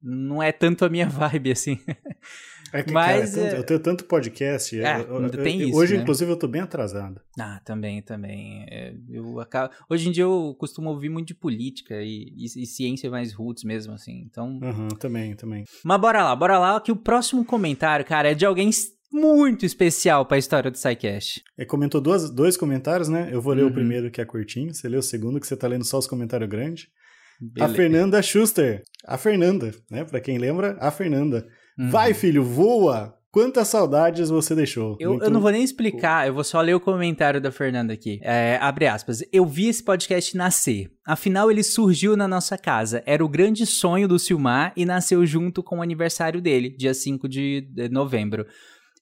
não 0.03 0.43
é 0.43 0.51
tanto 0.51 0.85
a 0.85 0.89
minha 0.89 1.07
vibe 1.09 1.53
assim. 1.53 1.79
É 2.73 2.83
que, 2.83 2.93
Mas, 2.93 3.35
cara, 3.35 3.47
é 3.47 3.51
tanto, 3.51 3.57
é... 3.57 3.59
eu 3.59 3.65
tenho 3.65 3.81
tanto 3.81 4.05
podcast. 4.05 4.79
É, 4.79 5.01
eu, 5.01 5.23
eu, 5.23 5.31
tem 5.31 5.61
eu, 5.61 5.69
isso, 5.69 5.79
hoje, 5.79 5.97
né? 5.97 6.03
inclusive, 6.03 6.31
eu 6.31 6.39
tô 6.39 6.47
bem 6.47 6.61
atrasado. 6.61 7.21
Ah, 7.39 7.61
também, 7.65 8.03
também. 8.03 8.67
É, 8.69 8.95
eu 9.09 9.41
acabo... 9.41 9.73
Hoje 9.89 10.09
em 10.09 10.13
dia 10.13 10.25
eu 10.25 10.55
costumo 10.59 10.91
ouvir 10.91 11.09
muito 11.09 11.29
de 11.29 11.35
política 11.35 12.03
e, 12.03 12.33
e, 12.37 12.45
e 12.45 12.67
ciência 12.67 12.88
mais 13.11 13.33
roots 13.33 13.65
mesmo, 13.65 13.93
assim. 13.93 14.23
Então. 14.25 14.59
Uhum, 14.63 14.89
também, 14.99 15.35
também. 15.35 15.65
Mas 15.85 16.01
bora 16.01 16.25
lá, 16.25 16.35
bora 16.35 16.59
lá, 16.59 16.81
que 16.81 16.93
o 16.93 16.97
próximo 16.97 17.45
comentário, 17.45 18.05
cara, 18.05 18.31
é 18.31 18.35
de 18.35 18.47
alguém 18.47 18.71
muito 19.13 19.65
especial 19.65 20.27
para 20.27 20.37
a 20.37 20.39
história 20.39 20.71
do 20.71 20.77
SciCast. 20.77 21.43
Ele 21.57 21.67
comentou 21.67 22.01
duas, 22.01 22.31
dois 22.31 22.57
comentários, 22.57 23.09
né? 23.09 23.29
Eu 23.33 23.41
vou 23.41 23.55
ler 23.55 23.63
uhum. 23.63 23.71
o 23.71 23.73
primeiro, 23.73 24.11
que 24.11 24.21
é 24.21 24.25
curtinho. 24.25 24.73
Você 24.73 24.89
lê 24.89 24.97
o 24.97 25.03
segundo, 25.03 25.41
que 25.41 25.47
você 25.47 25.57
tá 25.57 25.67
lendo 25.67 25.85
só 25.85 25.99
os 25.99 26.07
comentários 26.07 26.49
grandes. 26.49 26.87
Beleza. 27.41 27.73
A 27.73 27.77
Fernanda 27.77 28.23
Schuster. 28.23 28.83
A 29.07 29.17
Fernanda, 29.17 29.73
né? 29.91 30.05
Para 30.05 30.21
quem 30.21 30.39
lembra, 30.39 30.77
a 30.81 30.91
Fernanda. 30.91 31.47
Uhum. 31.79 31.91
Vai, 31.91 32.13
filho, 32.13 32.43
voa! 32.43 33.18
Quantas 33.39 33.69
saudades 33.69 34.31
você 34.31 34.53
deixou? 34.53 34.97
Eu, 34.99 35.11
Muito... 35.11 35.25
eu 35.25 35.31
não 35.31 35.41
vou 35.41 35.53
nem 35.53 35.63
explicar, 35.63 36.27
eu 36.27 36.35
vou 36.35 36.43
só 36.43 36.61
ler 36.61 36.75
o 36.75 36.81
comentário 36.81 37.41
da 37.41 37.53
Fernanda 37.53 37.93
aqui. 37.93 38.19
É, 38.21 38.59
abre 38.61 38.89
aspas. 38.89 39.23
Eu 39.33 39.47
vi 39.47 39.69
esse 39.69 39.81
podcast 39.81 40.37
nascer. 40.37 40.91
Afinal, 41.07 41.49
ele 41.49 41.63
surgiu 41.63 42.17
na 42.17 42.27
nossa 42.27 42.59
casa. 42.59 43.01
Era 43.07 43.25
o 43.25 43.29
grande 43.29 43.65
sonho 43.65 44.09
do 44.09 44.19
Silmar 44.19 44.73
e 44.77 44.85
nasceu 44.85 45.25
junto 45.25 45.63
com 45.63 45.79
o 45.79 45.83
aniversário 45.83 46.43
dele, 46.43 46.69
dia 46.69 46.93
5 46.93 47.29
de 47.29 47.65
novembro. 47.93 48.45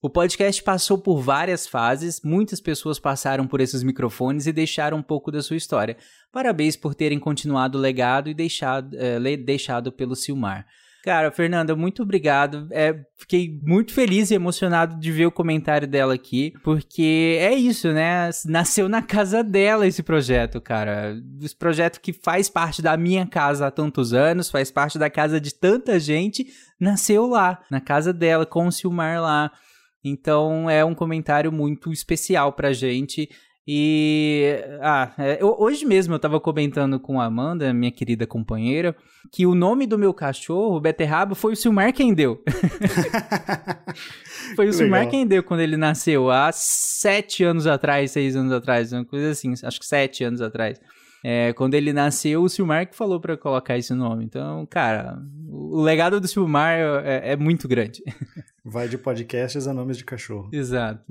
O 0.03 0.11
podcast 0.11 0.63
passou 0.63 0.99
por 0.99 1.23
várias 1.23 1.67
fases, 1.67 2.21
muitas 2.23 2.61
pessoas 2.61 2.99
passaram 2.99 3.47
por 3.47 3.63
esses 3.63 3.83
microfones 3.83 4.47
e 4.47 4.53
deixaram 4.53 4.99
um 4.99 5.03
pouco 5.03 5.33
da 5.33 5.41
sua 5.41 5.57
história. 5.57 5.97
Parabéns 6.31 6.77
por 6.77 6.95
terem 6.95 7.19
continuado 7.19 7.79
o 7.79 7.81
legado 7.81 8.29
e 8.29 8.35
deixado, 8.35 8.95
é, 8.99 9.19
deixado 9.39 9.91
pelo 9.91 10.15
Silmar. 10.15 10.67
Cara, 11.07 11.31
Fernanda, 11.31 11.77
muito 11.77 12.03
obrigado. 12.03 12.67
É, 12.73 12.93
fiquei 13.17 13.61
muito 13.63 13.93
feliz 13.93 14.33
e 14.33 14.35
emocionado 14.35 14.99
de 14.99 15.13
ver 15.13 15.27
o 15.27 15.31
comentário 15.31 15.87
dela 15.87 16.13
aqui, 16.13 16.53
porque 16.65 17.39
é 17.39 17.55
isso, 17.55 17.93
né? 17.93 18.29
Nasceu 18.45 18.89
na 18.89 19.01
casa 19.01 19.45
dela 19.45 19.87
esse 19.87 20.03
projeto, 20.03 20.61
cara. 20.61 21.17
Esse 21.41 21.55
projeto 21.55 22.01
que 22.01 22.13
faz 22.13 22.49
parte 22.49 22.83
da 22.83 22.97
minha 22.97 23.25
casa 23.25 23.69
há 23.69 23.71
tantos 23.71 24.13
anos, 24.13 24.51
faz 24.51 24.73
parte 24.73 24.99
da 24.99 25.09
casa 25.09 25.41
de 25.41 25.55
tanta 25.55 25.97
gente, 26.01 26.45
nasceu 26.81 27.29
lá, 27.29 27.63
na 27.71 27.81
casa 27.81 28.13
dela, 28.13 28.45
com 28.45 28.67
o 28.67 28.73
Silmar 28.73 29.23
lá. 29.23 29.53
Então 30.03 30.69
é 30.69 30.85
um 30.85 30.95
comentário 30.95 31.53
muito 31.53 31.93
especial 31.93 32.53
pra 32.53 32.73
gente. 32.73 33.29
E 33.69 34.63
ah, 34.81 35.13
é, 35.19 35.43
eu, 35.43 35.57
hoje 35.59 35.85
mesmo 35.85 36.15
eu 36.15 36.19
tava 36.21 36.39
comentando 36.39 37.01
com 37.01 37.21
a 37.21 37.25
Amanda, 37.25 37.73
minha 37.75 37.91
querida 37.91 38.25
companheira, 38.25 38.95
que 39.33 39.45
o 39.45 39.57
nome 39.57 39.89
do 39.89 39.99
meu 39.99 40.15
cachorro, 40.15 40.79
Beterraba, 40.79 41.35
foi 41.35 41.55
o 41.55 41.57
Silmar 41.57 41.93
quem 41.93 42.15
deu. 42.15 42.41
foi 44.55 44.69
o 44.69 44.73
Silmar 44.73 45.09
quem 45.09 45.27
deu 45.27 45.43
quando 45.43 45.61
ele 45.61 45.77
nasceu, 45.77 46.31
há 46.31 46.53
sete 46.53 47.43
anos 47.43 47.67
atrás, 47.67 48.13
seis 48.13 48.37
anos 48.37 48.53
atrás, 48.53 48.93
uma 48.93 49.05
coisa 49.05 49.31
assim, 49.31 49.53
acho 49.61 49.81
que 49.81 49.87
sete 49.87 50.23
anos 50.23 50.41
atrás. 50.41 50.81
É, 51.25 51.53
quando 51.55 51.75
ele 51.75 51.93
nasceu, 51.93 52.45
o 52.45 52.49
Silmar 52.49 52.89
que 52.89 52.95
falou 52.95 53.21
para 53.21 53.37
colocar 53.37 53.77
esse 53.77 53.93
nome. 53.93 54.25
Então, 54.25 54.65
cara, 54.67 55.21
o 55.49 55.83
legado 55.83 56.21
do 56.21 56.29
Silmar 56.29 56.79
é, 57.05 57.33
é 57.33 57.37
muito 57.37 57.67
grande. 57.67 58.01
Vai 58.65 58.89
de 58.89 58.97
podcasts 58.97 59.67
a 59.67 59.75
nomes 59.75 59.97
de 59.97 60.05
cachorro. 60.05 60.49
Exato. 60.55 61.03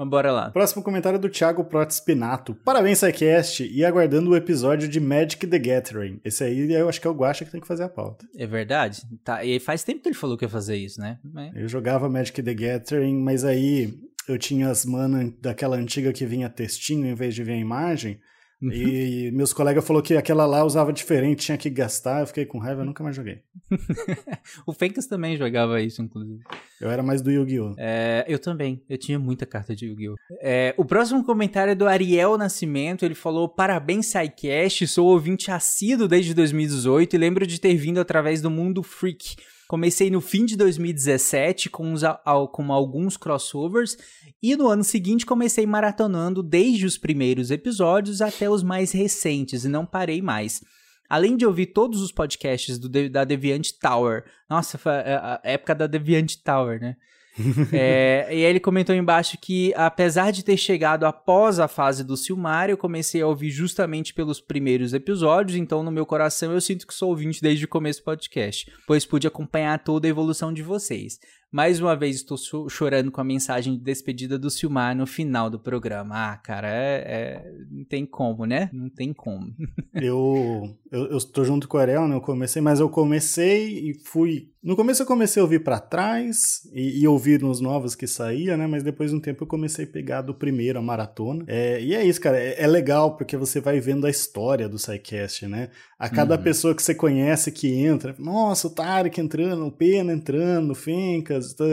Mas 0.00 0.08
bora 0.08 0.32
lá. 0.32 0.50
Próximo 0.50 0.82
comentário 0.82 1.18
é 1.18 1.20
do 1.20 1.28
Thiago 1.28 1.62
Protespinato. 1.62 2.54
Parabéns, 2.54 3.00
SciCast, 3.00 3.70
e 3.70 3.84
aguardando 3.84 4.30
o 4.30 4.36
episódio 4.36 4.88
de 4.88 4.98
Magic 4.98 5.46
the 5.46 5.58
Gathering. 5.58 6.18
Esse 6.24 6.42
aí 6.42 6.72
eu 6.72 6.88
acho 6.88 6.98
que 6.98 7.06
é 7.06 7.10
o 7.10 7.14
Guacha 7.14 7.44
que 7.44 7.50
tem 7.50 7.60
que 7.60 7.66
fazer 7.66 7.82
a 7.82 7.88
pauta. 7.88 8.26
É 8.34 8.46
verdade. 8.46 9.02
Tá, 9.22 9.44
e 9.44 9.60
faz 9.60 9.84
tempo 9.84 10.00
que 10.00 10.08
ele 10.08 10.16
falou 10.16 10.38
que 10.38 10.44
ia 10.46 10.48
fazer 10.48 10.78
isso, 10.78 10.98
né? 10.98 11.18
Mas... 11.22 11.54
Eu 11.54 11.68
jogava 11.68 12.08
Magic 12.08 12.42
the 12.42 12.54
Gathering, 12.54 13.18
mas 13.22 13.44
aí 13.44 13.92
eu 14.26 14.38
tinha 14.38 14.70
as 14.70 14.86
mana 14.86 15.34
daquela 15.38 15.76
antiga 15.76 16.14
que 16.14 16.24
vinha 16.24 16.48
textinho 16.48 17.06
em 17.06 17.14
vez 17.14 17.34
de 17.34 17.44
vir 17.44 17.52
a 17.52 17.58
imagem. 17.58 18.18
Uhum. 18.62 18.70
E 18.70 19.30
meus 19.32 19.54
colegas 19.54 19.86
falaram 19.86 20.04
que 20.04 20.14
aquela 20.14 20.44
lá 20.44 20.62
usava 20.64 20.92
diferente, 20.92 21.46
tinha 21.46 21.56
que 21.56 21.70
gastar. 21.70 22.20
Eu 22.20 22.26
fiquei 22.26 22.44
com 22.44 22.58
raiva, 22.58 22.84
nunca 22.84 23.02
mais 23.02 23.16
joguei. 23.16 23.40
o 24.66 24.72
Fencas 24.72 25.06
também 25.06 25.36
jogava 25.36 25.80
isso, 25.80 26.02
inclusive. 26.02 26.40
Eu 26.78 26.90
era 26.90 27.02
mais 27.02 27.22
do 27.22 27.30
Yu-Gi-Oh! 27.30 27.74
É, 27.78 28.24
eu 28.28 28.38
também. 28.38 28.82
Eu 28.88 28.98
tinha 28.98 29.18
muita 29.18 29.46
carta 29.46 29.74
de 29.74 29.86
Yu-Gi-Oh! 29.86 30.14
É, 30.42 30.74
o 30.76 30.84
próximo 30.84 31.24
comentário 31.24 31.70
é 31.70 31.74
do 31.74 31.88
Ariel 31.88 32.36
Nascimento. 32.36 33.04
Ele 33.04 33.14
falou: 33.14 33.48
Parabéns, 33.48 34.06
SciCast. 34.06 34.86
Sou 34.88 35.06
ouvinte 35.06 35.50
assíduo 35.50 36.06
desde 36.06 36.34
2018 36.34 37.14
e 37.14 37.18
lembro 37.18 37.46
de 37.46 37.58
ter 37.58 37.74
vindo 37.76 37.98
através 37.98 38.42
do 38.42 38.50
Mundo 38.50 38.82
Freak. 38.82 39.36
Comecei 39.70 40.10
no 40.10 40.20
fim 40.20 40.44
de 40.44 40.56
2017 40.56 41.70
com, 41.70 41.92
uns, 41.92 42.02
com 42.50 42.72
alguns 42.72 43.16
crossovers 43.16 43.96
e 44.42 44.56
no 44.56 44.66
ano 44.66 44.82
seguinte 44.82 45.24
comecei 45.24 45.64
maratonando 45.64 46.42
desde 46.42 46.84
os 46.86 46.98
primeiros 46.98 47.52
episódios 47.52 48.20
até 48.20 48.50
os 48.50 48.64
mais 48.64 48.90
recentes 48.90 49.64
e 49.64 49.68
não 49.68 49.86
parei 49.86 50.20
mais. 50.20 50.60
Além 51.08 51.36
de 51.36 51.46
ouvir 51.46 51.66
todos 51.66 52.00
os 52.02 52.10
podcasts 52.10 52.80
do, 52.80 52.88
da 53.08 53.22
Deviant 53.22 53.70
Tower. 53.80 54.24
Nossa, 54.50 54.76
a 54.84 55.40
época 55.44 55.72
da 55.72 55.86
Deviant 55.86 56.34
Tower, 56.44 56.80
né? 56.80 56.96
é, 57.72 58.26
e 58.30 58.34
aí 58.34 58.42
ele 58.42 58.60
comentou 58.60 58.94
embaixo 58.94 59.38
que, 59.40 59.72
apesar 59.76 60.30
de 60.30 60.44
ter 60.44 60.56
chegado 60.56 61.04
após 61.04 61.58
a 61.58 61.68
fase 61.68 62.02
do 62.02 62.16
Silmar, 62.16 62.70
eu 62.70 62.76
comecei 62.76 63.22
a 63.22 63.26
ouvir 63.26 63.50
justamente 63.50 64.12
pelos 64.12 64.40
primeiros 64.40 64.92
episódios, 64.92 65.56
então 65.56 65.82
no 65.82 65.90
meu 65.90 66.04
coração 66.04 66.52
eu 66.52 66.60
sinto 66.60 66.86
que 66.86 66.94
sou 66.94 67.10
ouvinte 67.10 67.40
desde 67.40 67.64
o 67.64 67.68
começo 67.68 68.00
do 68.00 68.04
podcast, 68.04 68.70
pois 68.86 69.06
pude 69.06 69.26
acompanhar 69.26 69.78
toda 69.78 70.06
a 70.06 70.10
evolução 70.10 70.52
de 70.52 70.62
vocês. 70.62 71.18
Mais 71.52 71.80
uma 71.80 71.96
vez 71.96 72.16
estou 72.16 72.68
chorando 72.68 73.10
com 73.10 73.20
a 73.20 73.24
mensagem 73.24 73.76
de 73.76 73.82
despedida 73.82 74.38
do 74.38 74.48
Silmar 74.48 74.96
no 74.96 75.04
final 75.04 75.50
do 75.50 75.58
programa. 75.58 76.32
Ah, 76.32 76.36
cara, 76.36 76.68
é, 76.68 77.04
é 77.06 77.52
não 77.68 77.84
tem 77.84 78.06
como, 78.06 78.46
né? 78.46 78.70
Não 78.72 78.88
tem 78.88 79.12
como. 79.12 79.52
eu, 80.00 80.76
eu, 80.92 81.18
tô 81.20 81.44
junto 81.44 81.66
com 81.66 81.76
o 81.76 81.80
Ariel, 81.80 82.06
né? 82.06 82.14
Eu 82.14 82.20
comecei, 82.20 82.62
mas 82.62 82.78
eu 82.78 82.88
comecei 82.88 83.90
e 83.90 83.94
fui. 83.94 84.50
No 84.62 84.76
começo 84.76 85.02
eu 85.02 85.06
comecei 85.06 85.40
a 85.40 85.44
ouvir 85.44 85.64
para 85.64 85.80
trás 85.80 86.68
e, 86.72 87.00
e, 87.00 87.08
ouvir 87.08 87.40
nos 87.40 87.60
novos 87.60 87.94
que 87.94 88.06
saía, 88.06 88.56
né? 88.56 88.66
Mas 88.66 88.82
depois 88.82 89.10
de 89.10 89.16
um 89.16 89.20
tempo 89.20 89.42
eu 89.42 89.48
comecei 89.48 89.86
a 89.86 89.88
pegar 89.88 90.20
do 90.22 90.34
primeiro 90.34 90.78
a 90.78 90.82
maratona. 90.82 91.44
É, 91.48 91.82
e 91.82 91.94
é 91.94 92.04
isso, 92.04 92.20
cara. 92.20 92.38
É, 92.38 92.62
é, 92.62 92.66
legal 92.66 93.16
porque 93.16 93.36
você 93.36 93.60
vai 93.60 93.80
vendo 93.80 94.06
a 94.06 94.10
história 94.10 94.68
do 94.68 94.78
SciCast, 94.78 95.46
né? 95.46 95.70
A 95.98 96.08
cada 96.08 96.36
uhum. 96.36 96.42
pessoa 96.42 96.74
que 96.74 96.82
você 96.82 96.94
conhece 96.94 97.50
que 97.50 97.74
entra, 97.74 98.14
nossa, 98.18 98.68
o 98.68 98.70
Tarek 98.70 99.20
entrando, 99.20 99.66
o 99.66 99.72
Pena 99.72 100.12
entrando, 100.12 100.72
o 100.72 100.74
Fencas, 100.74 101.39
tá... 101.40 101.64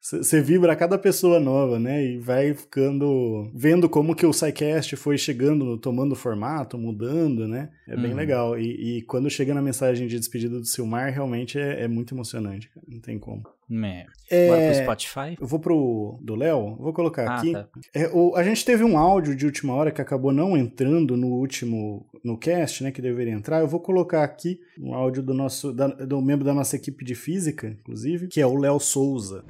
Você 0.00 0.40
vibra 0.40 0.72
a 0.72 0.76
cada 0.76 0.96
pessoa 0.96 1.38
nova, 1.38 1.78
né? 1.78 2.02
E 2.02 2.18
vai 2.18 2.54
ficando. 2.54 3.50
vendo 3.54 3.86
como 3.86 4.14
que 4.14 4.24
o 4.24 4.32
SciCast 4.32 4.96
foi 4.96 5.18
chegando, 5.18 5.76
tomando 5.76 6.16
formato, 6.16 6.78
mudando, 6.78 7.46
né? 7.46 7.68
É 7.86 7.94
bem 7.94 8.12
uhum. 8.12 8.16
legal. 8.16 8.58
E, 8.58 8.98
e, 8.98 9.02
quando 9.02 9.28
chega 9.28 9.52
na 9.52 9.60
mensagem 9.60 10.08
de 10.08 10.18
despedida 10.18 10.58
do 10.58 10.64
Silmar, 10.64 11.12
realmente 11.12 11.58
é, 11.58 11.82
é 11.82 11.88
muito 11.88 12.14
emocionante, 12.14 12.70
cara. 12.70 12.86
Não 12.88 12.98
tem 12.98 13.18
como. 13.18 13.42
É. 13.70 14.06
É, 14.30 14.48
Bora 14.48 14.66
pro 14.66 14.82
Spotify? 14.82 15.36
Eu 15.38 15.46
vou 15.46 15.60
pro 15.60 16.18
do 16.22 16.34
Léo, 16.34 16.76
vou 16.76 16.92
colocar 16.94 17.28
ah, 17.28 17.36
aqui. 17.36 17.52
Tá. 17.52 17.68
É, 17.94 18.08
o, 18.08 18.34
a 18.34 18.42
gente 18.42 18.64
teve 18.64 18.82
um 18.82 18.96
áudio 18.96 19.36
de 19.36 19.44
última 19.44 19.74
hora 19.74 19.92
que 19.92 20.00
acabou 20.00 20.32
não 20.32 20.56
entrando 20.56 21.14
no 21.14 21.28
último 21.28 22.06
no 22.24 22.38
cast, 22.38 22.82
né? 22.82 22.90
Que 22.90 23.02
deveria 23.02 23.34
entrar. 23.34 23.60
Eu 23.60 23.68
vou 23.68 23.80
colocar 23.80 24.24
aqui 24.24 24.60
um 24.78 24.94
áudio 24.94 25.22
do 25.22 25.34
nosso 25.34 25.72
da, 25.72 25.88
do 25.88 26.22
membro 26.22 26.44
da 26.44 26.54
nossa 26.54 26.74
equipe 26.74 27.04
de 27.04 27.14
física, 27.14 27.68
inclusive, 27.68 28.28
que 28.28 28.40
é 28.40 28.46
o 28.46 28.56
Léo 28.56 28.80
Souza. 28.80 29.44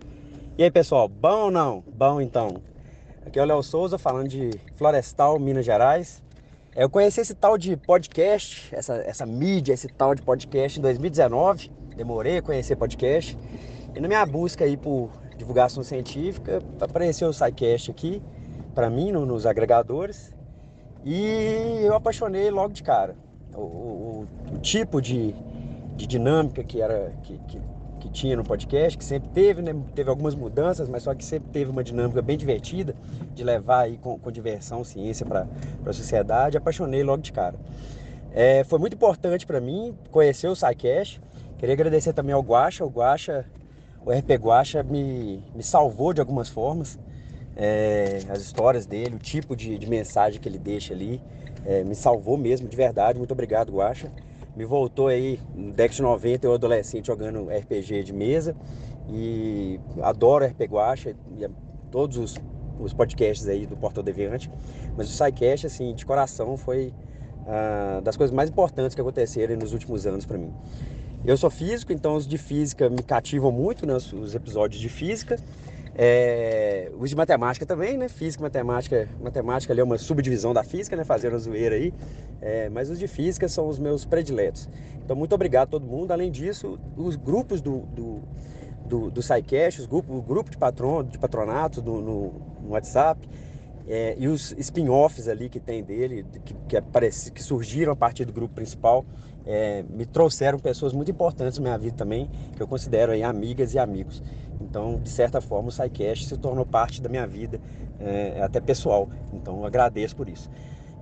E 0.60 0.62
aí, 0.62 0.70
pessoal, 0.70 1.08
bom 1.08 1.44
ou 1.44 1.50
não? 1.50 1.82
Bom 1.90 2.20
então. 2.20 2.60
Aqui 3.24 3.38
é 3.38 3.42
o 3.42 3.46
Léo 3.46 3.62
Souza 3.62 3.96
falando 3.96 4.28
de 4.28 4.50
Florestal, 4.76 5.38
Minas 5.38 5.64
Gerais. 5.64 6.22
É, 6.76 6.84
eu 6.84 6.90
conheci 6.90 7.18
esse 7.18 7.34
tal 7.34 7.56
de 7.56 7.78
podcast, 7.78 8.68
essa, 8.70 8.96
essa 8.96 9.24
mídia, 9.24 9.72
esse 9.72 9.88
tal 9.88 10.14
de 10.14 10.20
podcast 10.20 10.78
em 10.78 10.82
2019. 10.82 11.70
Demorei 11.96 12.36
a 12.36 12.42
conhecer 12.42 12.76
podcast. 12.76 13.38
E 13.96 14.00
na 14.00 14.06
minha 14.06 14.26
busca 14.26 14.62
aí 14.66 14.76
por 14.76 15.10
divulgação 15.34 15.82
científica, 15.82 16.62
apareceu 16.78 17.30
o 17.30 17.32
SciCast 17.32 17.90
aqui, 17.90 18.22
para 18.74 18.90
mim, 18.90 19.12
no, 19.12 19.24
nos 19.24 19.46
agregadores. 19.46 20.30
E 21.02 21.80
eu 21.82 21.94
apaixonei 21.94 22.50
logo 22.50 22.74
de 22.74 22.82
cara. 22.82 23.16
O, 23.54 23.62
o, 23.62 24.28
o 24.52 24.58
tipo 24.58 25.00
de, 25.00 25.34
de 25.96 26.06
dinâmica 26.06 26.62
que 26.62 26.82
era 26.82 27.14
que, 27.22 27.38
que 27.48 27.58
que 28.00 28.08
tinha 28.08 28.36
no 28.36 28.42
podcast, 28.42 28.98
que 28.98 29.04
sempre 29.04 29.28
teve, 29.30 29.62
né? 29.62 29.74
Teve 29.94 30.10
algumas 30.10 30.34
mudanças, 30.34 30.88
mas 30.88 31.02
só 31.02 31.14
que 31.14 31.24
sempre 31.24 31.50
teve 31.50 31.70
uma 31.70 31.84
dinâmica 31.84 32.20
bem 32.20 32.36
divertida 32.36 32.96
de 33.34 33.44
levar 33.44 33.80
aí 33.80 33.98
com, 33.98 34.18
com 34.18 34.32
diversão, 34.32 34.82
ciência 34.82 35.24
para 35.24 35.46
a 35.86 35.92
sociedade. 35.92 36.56
Apaixonei 36.56 37.02
logo 37.02 37.22
de 37.22 37.30
cara. 37.30 37.54
É, 38.32 38.64
foi 38.64 38.78
muito 38.78 38.94
importante 38.94 39.46
para 39.46 39.60
mim 39.60 39.94
conhecer 40.10 40.48
o 40.48 40.56
SciCast. 40.56 41.20
Queria 41.58 41.74
agradecer 41.74 42.12
também 42.12 42.34
ao 42.34 42.42
Guacha. 42.42 42.84
O 42.84 42.88
Guacha, 42.88 43.44
o 44.04 44.10
RP 44.10 44.30
Guacha 44.40 44.82
me, 44.82 45.42
me 45.54 45.62
salvou 45.62 46.12
de 46.12 46.20
algumas 46.20 46.48
formas. 46.48 46.98
É, 47.54 48.20
as 48.30 48.40
histórias 48.40 48.86
dele, 48.86 49.16
o 49.16 49.18
tipo 49.18 49.54
de, 49.54 49.76
de 49.76 49.86
mensagem 49.86 50.40
que 50.40 50.48
ele 50.48 50.58
deixa 50.58 50.94
ali, 50.94 51.20
é, 51.66 51.84
me 51.84 51.94
salvou 51.94 52.38
mesmo, 52.38 52.66
de 52.66 52.76
verdade. 52.76 53.18
Muito 53.18 53.32
obrigado, 53.32 53.70
Guacha 53.72 54.10
me 54.56 54.64
voltou 54.64 55.08
aí 55.08 55.40
no 55.54 55.72
década 55.72 55.94
de 55.94 56.02
90, 56.02 56.46
eu 56.46 56.54
adolescente 56.54 57.06
jogando 57.06 57.48
RPG 57.48 58.02
de 58.04 58.12
mesa. 58.12 58.54
E 59.08 59.80
adoro 60.02 60.44
RPG 60.44 60.72
Guacha 60.72 61.10
e 61.10 61.48
todos 61.90 62.16
os, 62.16 62.36
os 62.78 62.92
podcasts 62.92 63.48
aí 63.48 63.66
do 63.66 63.76
Portal 63.76 64.02
Deviante, 64.02 64.50
mas 64.96 65.08
o 65.08 65.12
SciCast, 65.12 65.66
assim, 65.66 65.92
de 65.94 66.06
coração 66.06 66.56
foi 66.56 66.92
ah, 67.46 68.00
das 68.02 68.16
coisas 68.16 68.34
mais 68.34 68.48
importantes 68.48 68.94
que 68.94 69.00
aconteceram 69.00 69.56
nos 69.56 69.72
últimos 69.72 70.06
anos 70.06 70.24
para 70.24 70.38
mim. 70.38 70.52
Eu 71.24 71.36
sou 71.36 71.50
físico, 71.50 71.92
então 71.92 72.14
os 72.14 72.26
de 72.26 72.38
física 72.38 72.88
me 72.88 73.02
cativam 73.02 73.52
muito, 73.52 73.84
né, 73.84 73.94
os 73.94 74.34
episódios 74.34 74.80
de 74.80 74.88
física, 74.88 75.36
é, 76.02 76.90
os 76.98 77.10
de 77.10 77.14
matemática 77.14 77.66
também, 77.66 77.98
né? 77.98 78.08
Física 78.08 78.42
matemática. 78.42 79.06
Matemática 79.20 79.70
ali 79.70 79.82
é 79.82 79.84
uma 79.84 79.98
subdivisão 79.98 80.54
da 80.54 80.64
física, 80.64 80.96
né? 80.96 81.04
Fazendo 81.04 81.36
a 81.36 81.38
zoeira 81.38 81.74
aí. 81.74 81.92
É, 82.40 82.70
mas 82.70 82.88
os 82.88 82.98
de 82.98 83.06
física 83.06 83.46
são 83.48 83.68
os 83.68 83.78
meus 83.78 84.06
prediletos. 84.06 84.66
Então, 85.04 85.14
muito 85.14 85.34
obrigado 85.34 85.64
a 85.64 85.70
todo 85.72 85.84
mundo. 85.84 86.10
Além 86.10 86.30
disso, 86.30 86.78
os 86.96 87.16
grupos 87.16 87.60
do, 87.60 87.80
do, 87.80 88.22
do, 88.86 89.10
do 89.10 89.22
SciCast, 89.22 89.82
os 89.82 89.86
grupos, 89.86 90.16
o 90.16 90.22
grupo 90.22 90.50
de, 90.50 90.56
patron, 90.56 91.04
de 91.04 91.18
patronato 91.18 91.82
no, 91.82 92.00
no, 92.00 92.32
no 92.62 92.70
WhatsApp, 92.70 93.28
é, 93.86 94.16
e 94.18 94.26
os 94.26 94.52
spin-offs 94.56 95.28
ali 95.28 95.50
que 95.50 95.60
tem 95.60 95.84
dele, 95.84 96.24
que, 96.46 96.54
que, 96.66 96.76
aparece, 96.78 97.30
que 97.30 97.42
surgiram 97.42 97.92
a 97.92 97.96
partir 97.96 98.24
do 98.24 98.32
grupo 98.32 98.54
principal, 98.54 99.04
é, 99.44 99.84
me 99.90 100.06
trouxeram 100.06 100.58
pessoas 100.58 100.94
muito 100.94 101.10
importantes 101.10 101.58
na 101.58 101.62
minha 101.64 101.76
vida 101.76 101.96
também, 101.96 102.30
que 102.56 102.62
eu 102.62 102.66
considero 102.66 103.12
aí 103.12 103.22
amigas 103.22 103.74
e 103.74 103.78
amigos. 103.78 104.22
Então, 104.70 105.00
de 105.02 105.10
certa 105.10 105.40
forma, 105.40 105.68
o 105.68 105.72
SciCast 105.72 106.26
se 106.26 106.38
tornou 106.38 106.64
parte 106.64 107.02
da 107.02 107.08
minha 107.08 107.26
vida, 107.26 107.60
é, 107.98 108.40
até 108.40 108.60
pessoal. 108.60 109.10
Então, 109.32 109.58
eu 109.58 109.66
agradeço 109.66 110.14
por 110.14 110.28
isso. 110.28 110.48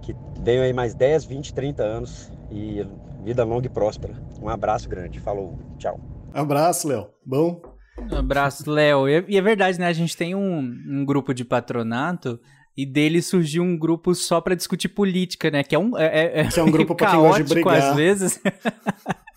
Que 0.01 0.17
venham 0.41 0.65
aí 0.65 0.73
mais 0.73 0.95
10, 0.95 1.27
20, 1.27 1.53
30 1.53 1.83
anos 1.83 2.33
e 2.51 2.85
vida 3.23 3.45
longa 3.45 3.67
e 3.67 3.69
próspera. 3.69 4.15
Um 4.41 4.49
abraço 4.49 4.89
grande. 4.89 5.21
Falou. 5.21 5.59
Tchau. 5.77 6.01
Abraço, 6.33 6.89
Léo. 6.89 7.09
Bom? 7.25 7.61
Um 8.11 8.17
abraço, 8.17 8.71
Léo. 8.71 9.07
E 9.07 9.37
é 9.37 9.43
verdade, 9.43 9.79
né? 9.79 9.87
A 9.87 9.93
gente 9.93 10.17
tem 10.17 10.35
um, 10.35 10.59
um 10.61 11.05
grupo 11.05 11.35
de 11.35 11.45
patronato 11.45 12.41
e 12.75 12.87
dele 12.87 13.21
surgiu 13.21 13.63
um 13.63 13.77
grupo 13.77 14.15
só 14.15 14.41
para 14.41 14.55
discutir 14.55 14.89
política, 14.89 15.51
né? 15.51 15.63
Que 15.63 15.75
é 15.75 15.79
um, 15.79 15.99
é, 15.99 16.41
é, 16.41 16.45
que 16.47 16.59
é 16.59 16.63
um 16.63 16.71
grupo 16.71 16.95
para 16.95 17.11
quem 17.11 17.21
gosta 17.21 17.45
de 17.45 17.55
brigar. 17.55 17.91
às 17.91 17.97
vezes. 17.97 18.41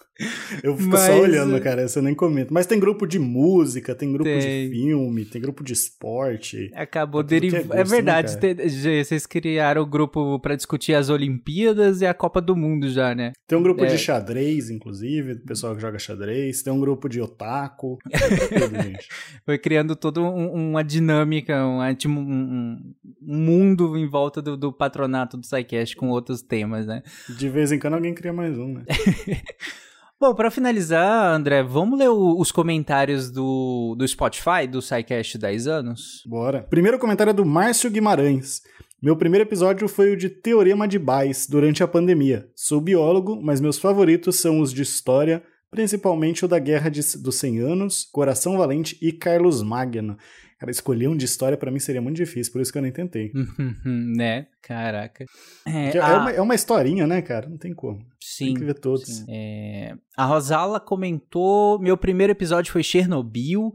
Eu 0.64 0.78
fico 0.78 0.90
Mas... 0.90 1.02
só 1.02 1.20
olhando, 1.20 1.60
cara, 1.62 1.88
você 1.88 2.02
nem 2.02 2.14
comenta. 2.14 2.54
Mas 2.54 2.66
tem 2.66 2.80
grupo 2.80 3.08
de 3.08 3.18
música, 3.18 3.96
tem 3.96 4.12
grupo 4.12 4.26
tem. 4.26 4.40
de 4.40 4.76
filme, 4.76 5.26
tem 5.26 5.42
grupo 5.42 5.64
de 5.64 5.74
esporte. 5.74 6.72
Acabou 6.76 7.24
derivando. 7.24 7.74
É, 7.74 7.82
é, 7.82 7.84
verdade, 7.84 8.36
né, 8.36 9.04
vocês 9.04 9.26
criaram 9.26 9.82
o 9.82 9.86
grupo 9.86 10.40
para 10.40 10.56
discutir 10.56 10.94
as 10.94 11.10
Olimpíadas 11.10 12.02
e 12.02 12.06
a 12.06 12.14
Copa 12.14 12.42
do 12.42 12.56
Mundo 12.56 12.90
já, 12.90 13.16
né? 13.16 13.32
Tem 13.48 13.58
um 13.58 13.64
grupo 13.64 13.84
é. 13.84 13.88
de 13.88 13.98
xadrez, 13.98 14.70
inclusive, 14.70 15.36
do 15.36 15.46
pessoal 15.46 15.76
que 15.76 15.82
joga 15.82 15.98
xadrez. 15.98 16.62
Tem 16.62 16.72
um 16.72 16.80
grupo 16.80 17.10
de 17.10 17.22
otaku. 17.22 17.98
tudo, 18.06 19.00
Foi 19.46 19.58
criando 19.58 19.96
toda 19.96 20.22
um, 20.22 20.70
uma 20.70 20.84
dinâmica, 20.84 21.66
um, 21.66 21.80
um, 21.80 22.20
um, 22.20 22.94
mundo 23.22 23.98
em 23.98 24.08
volta 24.08 24.42
do, 24.42 24.56
do 24.56 24.72
patronato 24.72 25.38
do 25.38 25.46
SciCast 25.46 25.96
com 25.96 26.10
outros 26.10 26.42
temas, 26.42 26.86
né? 26.86 27.02
De 27.38 27.50
vez 27.50 27.72
em 27.72 27.80
quando 27.80 27.96
alguém 27.96 28.14
cria 28.14 28.34
mais 28.34 28.58
um, 28.58 28.74
né? 28.74 28.84
Bom, 30.22 30.36
para 30.36 30.52
finalizar, 30.52 31.34
André, 31.34 31.64
vamos 31.64 31.98
ler 31.98 32.10
o, 32.10 32.40
os 32.40 32.52
comentários 32.52 33.32
do, 33.32 33.96
do 33.98 34.08
Spotify, 34.08 34.68
do 34.70 34.80
SciCast 34.80 35.36
10 35.36 35.66
anos? 35.66 36.22
Bora. 36.28 36.62
Primeiro 36.70 37.00
comentário 37.00 37.32
é 37.32 37.34
do 37.34 37.44
Márcio 37.44 37.90
Guimarães. 37.90 38.62
Meu 39.02 39.16
primeiro 39.16 39.48
episódio 39.48 39.88
foi 39.88 40.12
o 40.12 40.16
de 40.16 40.30
Teorema 40.30 40.88
de 40.88 41.00
Bayes, 41.00 41.48
durante 41.50 41.82
a 41.82 41.88
pandemia. 41.88 42.48
Sou 42.56 42.80
biólogo, 42.80 43.42
mas 43.42 43.60
meus 43.60 43.80
favoritos 43.80 44.36
são 44.40 44.60
os 44.60 44.72
de 44.72 44.84
história, 44.84 45.42
principalmente 45.72 46.46
o 46.46 46.48
da 46.48 46.60
Guerra 46.60 46.92
de, 46.92 47.02
dos 47.18 47.38
100 47.38 47.58
Anos, 47.58 48.04
Coração 48.04 48.60
Valente 48.60 48.96
e 49.02 49.12
Carlos 49.12 49.64
Magno. 49.64 50.18
Cara, 50.62 50.70
escolher 50.70 51.08
um 51.08 51.18
de 51.18 51.26
história 51.26 51.58
para 51.58 51.72
mim 51.72 51.80
seria 51.80 52.04
muito 52.04 52.18
difícil, 52.18 52.54
por 52.54 52.62
isso 52.62 52.72
que 52.72 52.78
eu 52.78 52.84
nem 52.84 52.92
tentei. 52.92 53.32
né? 53.84 54.46
Caraca. 54.62 55.26
É, 55.66 55.98
é, 55.98 56.00
a... 56.00 56.20
uma, 56.20 56.32
é, 56.34 56.40
uma, 56.40 56.54
historinha, 56.54 57.08
né, 57.08 57.20
cara? 57.20 57.50
Não 57.50 57.58
tem 57.58 57.74
como. 57.74 58.06
Sim. 58.20 58.46
Tem 58.46 58.54
que 58.54 58.66
ver 58.66 58.76
todos. 58.76 59.26
É... 59.28 59.96
A 60.16 60.24
Rosala 60.24 60.80
comentou: 60.80 61.80
meu 61.80 61.98
primeiro 61.98 62.30
episódio 62.30 62.72
foi 62.72 62.84
Chernobyl. 62.84 63.74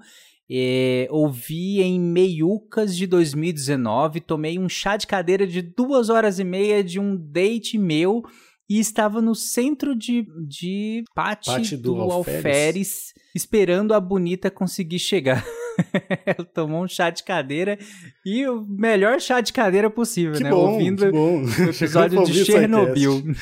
É, 0.48 1.08
ouvi 1.10 1.82
em 1.82 1.98
Meiucas 1.98 2.96
de 2.96 3.04
2019, 3.04 4.20
tomei 4.20 4.56
um 4.56 4.68
chá 4.68 4.96
de 4.96 5.08
cadeira 5.08 5.44
de 5.44 5.60
duas 5.60 6.08
horas 6.08 6.38
e 6.38 6.44
meia 6.44 6.84
de 6.84 7.00
um 7.00 7.16
date 7.16 7.76
meu 7.76 8.22
e 8.70 8.78
estava 8.78 9.20
no 9.20 9.34
centro 9.34 9.92
de, 9.96 10.24
de 10.46 11.02
Pate, 11.16 11.76
do, 11.76 11.94
do 11.94 12.00
Alferes. 12.00 12.36
Alferes, 12.36 13.14
esperando 13.34 13.92
a 13.92 13.98
bonita 13.98 14.52
conseguir 14.52 15.00
chegar. 15.00 15.44
Ela 16.24 16.44
tomou 16.52 16.84
um 16.84 16.88
chá 16.88 17.10
de 17.10 17.22
cadeira 17.22 17.78
e 18.24 18.46
o 18.46 18.64
melhor 18.66 19.20
chá 19.20 19.40
de 19.40 19.52
cadeira 19.52 19.90
possível, 19.90 20.32
que 20.34 20.42
né? 20.42 20.50
Bom, 20.50 20.72
Ouvindo 20.72 21.04
o 21.04 21.68
episódio 21.68 22.24
de 22.24 22.44
Chernobyl. 22.44 23.22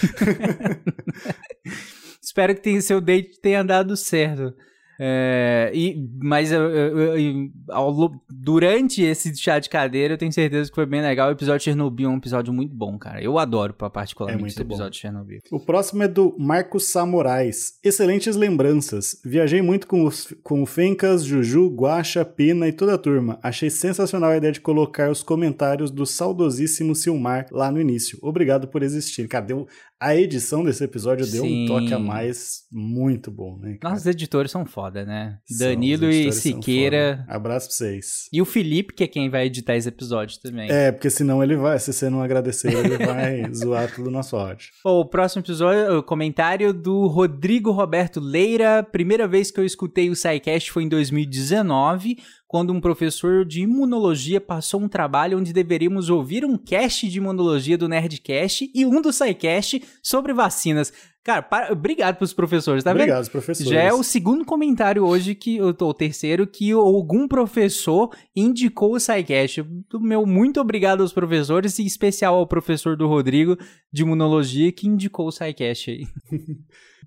Espero 2.22 2.54
que 2.54 2.62
tenha, 2.62 2.80
seu 2.80 3.00
date 3.00 3.40
tenha 3.40 3.62
dado 3.62 3.96
certo. 3.96 4.54
É, 4.98 5.70
e, 5.74 6.08
mas 6.22 6.52
eu, 6.52 6.62
eu, 6.62 7.18
eu, 7.18 7.50
ao, 7.68 8.12
durante 8.30 9.02
esse 9.02 9.34
chá 9.36 9.58
de 9.58 9.68
cadeira, 9.68 10.14
eu 10.14 10.18
tenho 10.18 10.32
certeza 10.32 10.68
que 10.68 10.74
foi 10.74 10.86
bem 10.86 11.02
legal. 11.02 11.28
O 11.28 11.32
episódio 11.32 11.58
de 11.58 11.64
Chernobyl 11.64 12.08
é 12.08 12.12
um 12.12 12.16
episódio 12.16 12.52
muito 12.52 12.74
bom, 12.74 12.98
cara. 12.98 13.22
Eu 13.22 13.38
adoro, 13.38 13.74
particularmente, 13.74 14.44
é 14.44 14.48
esse 14.48 14.60
episódio 14.60 14.84
bom. 14.84 14.90
de 14.90 14.98
Chernobyl. 14.98 15.40
O 15.50 15.60
próximo 15.60 16.02
é 16.02 16.08
do 16.08 16.34
Marcos 16.38 16.88
Samorais. 16.88 17.74
Excelentes 17.82 18.36
lembranças. 18.36 19.20
Viajei 19.24 19.62
muito 19.62 19.86
com, 19.86 20.04
os, 20.04 20.34
com 20.42 20.62
o 20.62 20.66
Fencas, 20.66 21.24
Juju, 21.24 21.68
Guacha, 21.68 22.24
Pina 22.24 22.68
e 22.68 22.72
toda 22.72 22.94
a 22.94 22.98
turma. 22.98 23.38
Achei 23.42 23.70
sensacional 23.70 24.30
a 24.30 24.36
ideia 24.36 24.52
de 24.52 24.60
colocar 24.60 25.10
os 25.10 25.22
comentários 25.22 25.90
do 25.90 26.06
saudosíssimo 26.06 26.94
Silmar 26.94 27.46
lá 27.50 27.70
no 27.70 27.80
início. 27.80 28.18
Obrigado 28.22 28.68
por 28.68 28.82
existir. 28.82 29.28
Cara, 29.28 29.44
deu, 29.44 29.66
a 30.00 30.14
edição 30.14 30.64
desse 30.64 30.84
episódio 30.84 31.26
deu 31.26 31.44
Sim. 31.44 31.64
um 31.64 31.66
toque 31.66 31.94
a 31.94 31.98
mais 31.98 32.64
muito 32.70 33.30
bom, 33.30 33.58
né? 33.58 33.78
Cara? 33.80 33.94
Nossos 33.94 34.06
editores 34.06 34.50
são 34.50 34.66
foda, 34.66 35.04
né? 35.04 35.38
São, 35.46 35.68
Danilo 35.68 36.10
e 36.10 36.30
Siqueira. 36.32 37.24
Abraço 37.28 37.68
pra 37.68 37.76
vocês. 37.76 38.28
E 38.32 38.42
o 38.42 38.44
Felipe, 38.44 38.92
que 38.92 39.04
é 39.04 39.06
quem 39.06 39.30
vai 39.30 39.46
editar 39.46 39.76
esse 39.76 39.88
episódio 39.88 40.38
também. 40.40 40.70
É, 40.70 40.92
porque 40.92 41.08
senão 41.08 41.42
ele 41.42 41.56
vai, 41.56 41.78
se 41.78 41.92
você 41.92 42.10
não 42.10 42.22
agradecer, 42.22 42.72
ele 42.72 42.98
vai 42.98 43.44
zoar 43.54 43.94
tudo 43.94 44.10
nosso 44.10 44.36
áudio. 44.36 44.68
O 44.84 45.04
próximo 45.04 45.42
episódio, 45.42 45.98
o 45.98 46.02
comentário 46.02 46.72
do 46.72 47.06
Rodrigo 47.06 47.70
Roberto 47.70 48.20
Leira. 48.20 48.82
Primeira 48.82 49.26
vez 49.26 49.50
que 49.50 49.60
eu 49.60 49.64
escutei 49.64 50.10
o 50.10 50.16
SciCast 50.16 50.70
foi 50.70 50.82
em 50.82 50.88
2019 50.88 52.18
quando 52.54 52.72
um 52.72 52.80
professor 52.80 53.44
de 53.44 53.62
imunologia 53.62 54.40
passou 54.40 54.80
um 54.80 54.86
trabalho 54.86 55.36
onde 55.36 55.52
deveríamos 55.52 56.08
ouvir 56.08 56.44
um 56.44 56.56
cast 56.56 57.08
de 57.08 57.18
imunologia 57.18 57.76
do 57.76 57.88
Nerdcast 57.88 58.70
e 58.72 58.86
um 58.86 59.02
do 59.02 59.12
SciCast 59.12 59.82
sobre 60.00 60.32
vacinas. 60.32 60.92
Cara, 61.24 61.40
para... 61.40 61.72
obrigado 61.72 62.16
pros 62.16 62.34
professores, 62.34 62.84
tá 62.84 62.92
vendo? 62.92 63.00
Obrigado, 63.00 63.30
professores. 63.30 63.72
Já 63.72 63.80
é 63.80 63.92
o 63.94 64.02
segundo 64.02 64.44
comentário 64.44 65.02
hoje, 65.06 65.34
que 65.34 65.60
o 65.60 65.94
terceiro, 65.94 66.46
que 66.46 66.70
algum 66.72 67.26
professor 67.26 68.10
indicou 68.36 68.92
o 68.92 69.00
SciCast. 69.00 69.64
Meu 69.94 70.26
muito 70.26 70.60
obrigado 70.60 71.00
aos 71.00 71.14
professores, 71.14 71.78
e 71.78 71.82
em 71.82 71.86
especial 71.86 72.34
ao 72.34 72.46
professor 72.46 72.94
do 72.94 73.06
Rodrigo, 73.06 73.56
de 73.90 74.02
imunologia, 74.02 74.70
que 74.70 74.86
indicou 74.86 75.26
o 75.26 75.32
SciCast 75.32 75.90
aí. 75.90 76.06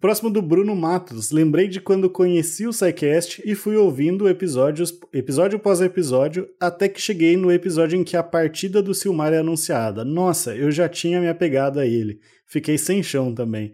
Próximo 0.02 0.32
do 0.32 0.42
Bruno 0.42 0.76
Matos. 0.76 1.30
Lembrei 1.30 1.68
de 1.68 1.80
quando 1.80 2.10
conheci 2.10 2.66
o 2.66 2.74
SciCast 2.74 3.44
e 3.46 3.54
fui 3.54 3.76
ouvindo 3.76 4.28
episódios, 4.28 4.98
episódio 5.14 5.58
após 5.58 5.80
episódio, 5.80 6.48
até 6.60 6.90
que 6.90 7.00
cheguei 7.00 7.38
no 7.38 7.52
episódio 7.52 8.00
em 8.00 8.04
que 8.04 8.18
a 8.18 8.24
partida 8.24 8.82
do 8.82 8.96
Silmar 8.96 9.32
é 9.32 9.40
anunciada. 9.40 10.04
Nossa, 10.04 10.56
eu 10.56 10.72
já 10.72 10.90
tinha 10.90 11.22
me 11.22 11.28
apegado 11.28 11.80
a 11.80 11.86
ele. 11.86 12.20
Fiquei 12.48 12.80
sem 12.80 13.04
chão 13.04 13.34
também. 13.34 13.74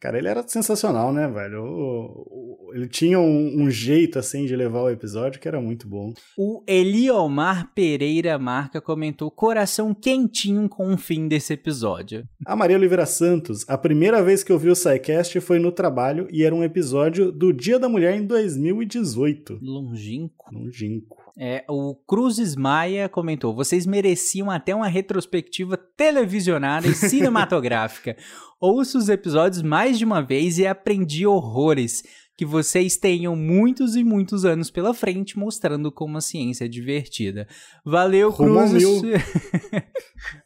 Cara, 0.00 0.18
ele 0.18 0.28
era 0.28 0.46
sensacional, 0.46 1.12
né, 1.12 1.26
velho? 1.28 2.70
Ele 2.72 2.86
tinha 2.86 3.18
um, 3.18 3.62
um, 3.62 3.70
jeito, 3.70 4.18
assim, 4.18 4.46
de 4.46 4.54
levar 4.54 4.82
o 4.82 4.90
episódio 4.90 5.40
que 5.40 5.48
era 5.48 5.60
muito 5.60 5.88
bom. 5.88 6.12
O 6.36 6.62
Eliomar 6.66 7.72
Pereira 7.74 8.38
Marca 8.38 8.80
comentou 8.80 9.30
coração 9.30 9.92
quentinho 9.92 10.68
com 10.68 10.92
o 10.92 10.98
fim 10.98 11.26
desse 11.26 11.52
episódio. 11.54 12.24
A 12.46 12.54
Maria 12.54 12.76
Oliveira 12.76 13.06
Santos, 13.06 13.64
a 13.68 13.76
primeira 13.76 14.22
vez 14.22 14.44
que 14.44 14.52
eu 14.52 14.58
vi 14.58 14.68
o 14.68 14.76
SciCast 14.76 15.40
foi 15.40 15.58
no 15.58 15.72
trabalho 15.72 16.28
e 16.30 16.44
era 16.44 16.54
um 16.54 16.62
episódio 16.62 17.32
do 17.32 17.52
Dia 17.52 17.78
da 17.78 17.88
Mulher 17.88 18.16
em 18.16 18.24
2018. 18.24 19.58
Longínquo. 19.60 20.46
Longínquo. 20.52 21.27
É, 21.40 21.64
o 21.68 21.94
Cruzes 21.94 22.56
Maia 22.56 23.08
comentou: 23.08 23.54
vocês 23.54 23.86
mereciam 23.86 24.50
até 24.50 24.74
uma 24.74 24.88
retrospectiva 24.88 25.76
televisionada 25.76 26.88
e 26.88 26.94
cinematográfica. 26.94 28.16
Ouço 28.60 28.98
os 28.98 29.08
episódios 29.08 29.62
mais 29.62 29.98
de 29.98 30.04
uma 30.04 30.20
vez 30.20 30.58
e 30.58 30.66
aprendi 30.66 31.24
horrores 31.24 32.02
que 32.38 32.46
vocês 32.46 32.96
tenham 32.96 33.34
muitos 33.34 33.96
e 33.96 34.04
muitos 34.04 34.44
anos 34.44 34.70
pela 34.70 34.94
frente 34.94 35.36
mostrando 35.36 35.90
como 35.90 36.16
a 36.18 36.20
ciência 36.20 36.66
é 36.66 36.68
divertida. 36.68 37.48
Valeu, 37.84 38.30
rumo 38.30 38.60
Cruz. 38.60 38.84
Ao 38.84 39.02
mil. 39.02 39.02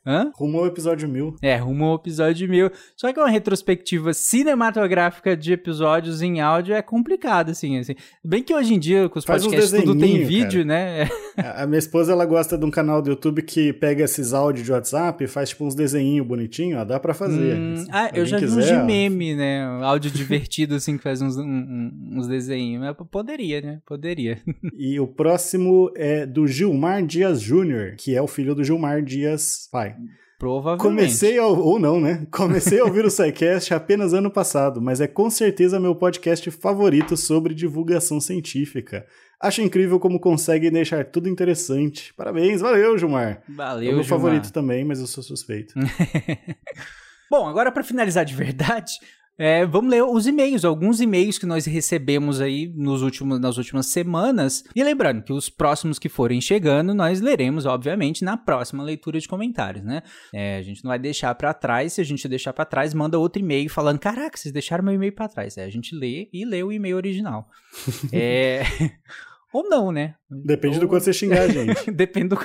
Hã? 0.06 0.32
Rumo 0.34 0.58
ao 0.58 0.66
episódio 0.66 1.08
mil. 1.08 1.36
É, 1.42 1.56
rumo 1.56 1.84
ao 1.84 1.96
episódio 1.96 2.48
mil. 2.48 2.70
Só 2.96 3.12
que 3.12 3.18
uma 3.18 3.28
retrospectiva 3.28 4.12
cinematográfica 4.12 5.36
de 5.36 5.52
episódios 5.52 6.22
em 6.22 6.40
áudio 6.40 6.74
é 6.74 6.82
complicado, 6.82 7.50
assim. 7.50 7.78
assim. 7.78 7.94
Bem 8.24 8.42
que 8.42 8.54
hoje 8.54 8.74
em 8.74 8.78
dia, 8.78 9.08
com 9.08 9.18
os 9.18 9.24
Faz 9.24 9.44
podcasts, 9.44 9.82
tudo 9.82 9.98
tem 9.98 10.24
vídeo, 10.24 10.64
cara. 10.66 11.04
né? 11.04 11.08
a 11.36 11.66
minha 11.66 11.78
esposa, 11.78 12.12
ela 12.12 12.26
gosta 12.26 12.58
de 12.58 12.64
um 12.64 12.70
canal 12.70 13.00
do 13.00 13.10
YouTube 13.10 13.42
que 13.42 13.72
pega 13.72 14.04
esses 14.04 14.32
áudios 14.32 14.64
de 14.64 14.72
WhatsApp 14.72 15.24
e 15.24 15.26
faz 15.26 15.50
tipo 15.50 15.66
uns 15.66 15.74
desenhinhos 15.74 16.26
bonitinhos, 16.26 16.80
ó, 16.80 16.84
dá 16.84 16.98
pra 16.98 17.14
fazer. 17.14 17.56
Hum, 17.56 17.84
ah, 17.90 18.10
eu 18.12 18.26
já 18.26 18.38
quiser, 18.38 18.54
vi 18.54 18.60
uns 18.60 18.66
de 18.66 18.86
meme, 18.86 19.34
né? 19.34 19.64
Áudio 19.82 20.10
divertido, 20.10 20.74
assim, 20.74 20.96
que 20.96 21.02
faz 21.02 21.22
uns... 21.22 21.36
Um, 21.36 21.81
uns 22.10 22.28
desenhos. 22.28 22.80
Mas 22.80 22.96
poderia, 23.10 23.60
né? 23.60 23.80
Poderia. 23.86 24.40
e 24.78 25.00
o 25.00 25.06
próximo 25.06 25.90
é 25.96 26.26
do 26.26 26.46
Gilmar 26.46 27.04
Dias 27.04 27.40
Júnior, 27.40 27.96
que 27.96 28.14
é 28.14 28.22
o 28.22 28.26
filho 28.26 28.54
do 28.54 28.64
Gilmar 28.64 29.02
Dias 29.02 29.68
pai. 29.70 29.96
Provavelmente. 30.38 30.82
Comecei, 30.82 31.38
a, 31.38 31.46
ou 31.46 31.78
não, 31.78 32.00
né? 32.00 32.26
Comecei 32.32 32.80
a 32.80 32.84
ouvir 32.84 33.04
o 33.04 33.10
SciCast 33.12 33.72
apenas 33.72 34.12
ano 34.12 34.28
passado, 34.28 34.82
mas 34.82 35.00
é 35.00 35.06
com 35.06 35.30
certeza 35.30 35.78
meu 35.78 35.94
podcast 35.94 36.50
favorito 36.50 37.16
sobre 37.16 37.54
divulgação 37.54 38.20
científica. 38.20 39.06
Acho 39.40 39.62
incrível 39.62 40.00
como 40.00 40.18
consegue 40.18 40.68
deixar 40.68 41.04
tudo 41.04 41.28
interessante. 41.28 42.12
Parabéns, 42.14 42.60
valeu, 42.60 42.98
Gilmar. 42.98 43.42
Valeu, 43.48 43.88
É 43.88 43.92
o 43.92 43.94
meu 43.94 44.02
Gilmar. 44.02 44.20
favorito 44.20 44.52
também, 44.52 44.84
mas 44.84 44.98
eu 44.98 45.06
sou 45.06 45.22
suspeito. 45.22 45.74
Bom, 47.30 47.48
agora 47.48 47.72
para 47.72 47.82
finalizar 47.82 48.24
de 48.24 48.34
verdade, 48.34 48.94
é, 49.38 49.64
vamos 49.64 49.90
ler 49.90 50.02
os 50.02 50.26
e-mails, 50.26 50.64
alguns 50.64 51.00
e-mails 51.00 51.38
que 51.38 51.46
nós 51.46 51.64
recebemos 51.64 52.40
aí 52.40 52.72
nos 52.74 53.02
últimos, 53.02 53.40
nas 53.40 53.56
últimas 53.56 53.86
semanas. 53.86 54.62
E 54.74 54.84
lembrando 54.84 55.22
que 55.22 55.32
os 55.32 55.48
próximos 55.48 55.98
que 55.98 56.08
forem 56.08 56.40
chegando, 56.40 56.94
nós 56.94 57.20
leremos, 57.20 57.64
obviamente, 57.64 58.24
na 58.24 58.36
próxima 58.36 58.82
leitura 58.82 59.18
de 59.18 59.26
comentários, 59.26 59.84
né? 59.84 60.02
É, 60.34 60.58
a 60.58 60.62
gente 60.62 60.84
não 60.84 60.90
vai 60.90 60.98
deixar 60.98 61.34
para 61.34 61.54
trás. 61.54 61.94
Se 61.94 62.00
a 62.00 62.04
gente 62.04 62.28
deixar 62.28 62.52
para 62.52 62.64
trás, 62.64 62.92
manda 62.92 63.18
outro 63.18 63.40
e-mail 63.40 63.68
falando: 63.70 63.98
Caraca, 63.98 64.36
vocês 64.36 64.52
deixaram 64.52 64.84
meu 64.84 64.94
e-mail 64.94 65.12
para 65.12 65.28
trás. 65.28 65.56
É, 65.56 65.64
a 65.64 65.70
gente 65.70 65.94
lê 65.94 66.28
e 66.32 66.44
lê 66.44 66.62
o 66.62 66.70
e-mail 66.70 66.96
original. 66.96 67.48
é. 68.12 68.62
Ou 69.52 69.68
não, 69.68 69.92
né? 69.92 70.14
Depende 70.30 70.76
Ou... 70.76 70.80
do 70.82 70.88
quanto 70.88 71.04
você 71.04 71.12
xingar 71.12 71.42
a 71.42 71.48
gente. 71.48 71.90
Depende 71.92 72.28
do. 72.28 72.38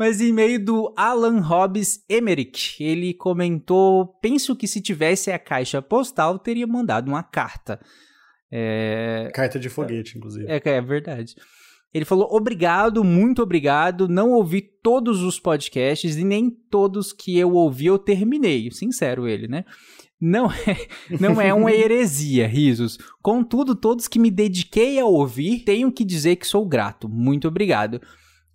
Mas 0.00 0.18
e-mail 0.18 0.58
do 0.64 0.94
Alan 0.96 1.40
Hobbs 1.40 2.02
Emerick. 2.08 2.82
Ele 2.82 3.12
comentou: 3.12 4.06
Penso 4.22 4.56
que 4.56 4.66
se 4.66 4.80
tivesse 4.80 5.30
a 5.30 5.38
caixa 5.38 5.82
postal, 5.82 6.38
teria 6.38 6.66
mandado 6.66 7.08
uma 7.08 7.22
carta. 7.22 7.78
É... 8.50 9.30
Carta 9.34 9.58
de 9.58 9.68
foguete, 9.68 10.16
inclusive. 10.16 10.46
É, 10.50 10.58
é 10.64 10.80
verdade. 10.80 11.34
Ele 11.92 12.06
falou: 12.06 12.34
obrigado, 12.34 13.04
muito 13.04 13.42
obrigado. 13.42 14.08
Não 14.08 14.30
ouvi 14.30 14.62
todos 14.62 15.22
os 15.22 15.38
podcasts 15.38 16.16
e 16.16 16.24
nem 16.24 16.48
todos 16.48 17.12
que 17.12 17.36
eu 17.36 17.52
ouvi 17.52 17.84
eu 17.84 17.98
terminei. 17.98 18.70
Sincero 18.70 19.28
ele, 19.28 19.48
né? 19.48 19.66
Não 20.18 20.50
é, 20.50 20.86
não 21.20 21.38
é 21.38 21.52
uma 21.52 21.72
heresia, 21.76 22.46
risos. 22.46 22.96
Contudo, 23.20 23.74
todos 23.74 24.08
que 24.08 24.18
me 24.18 24.30
dediquei 24.30 24.98
a 24.98 25.04
ouvir, 25.04 25.58
tenho 25.58 25.92
que 25.92 26.06
dizer 26.06 26.36
que 26.36 26.46
sou 26.46 26.66
grato. 26.66 27.06
Muito 27.06 27.46
obrigado. 27.48 28.00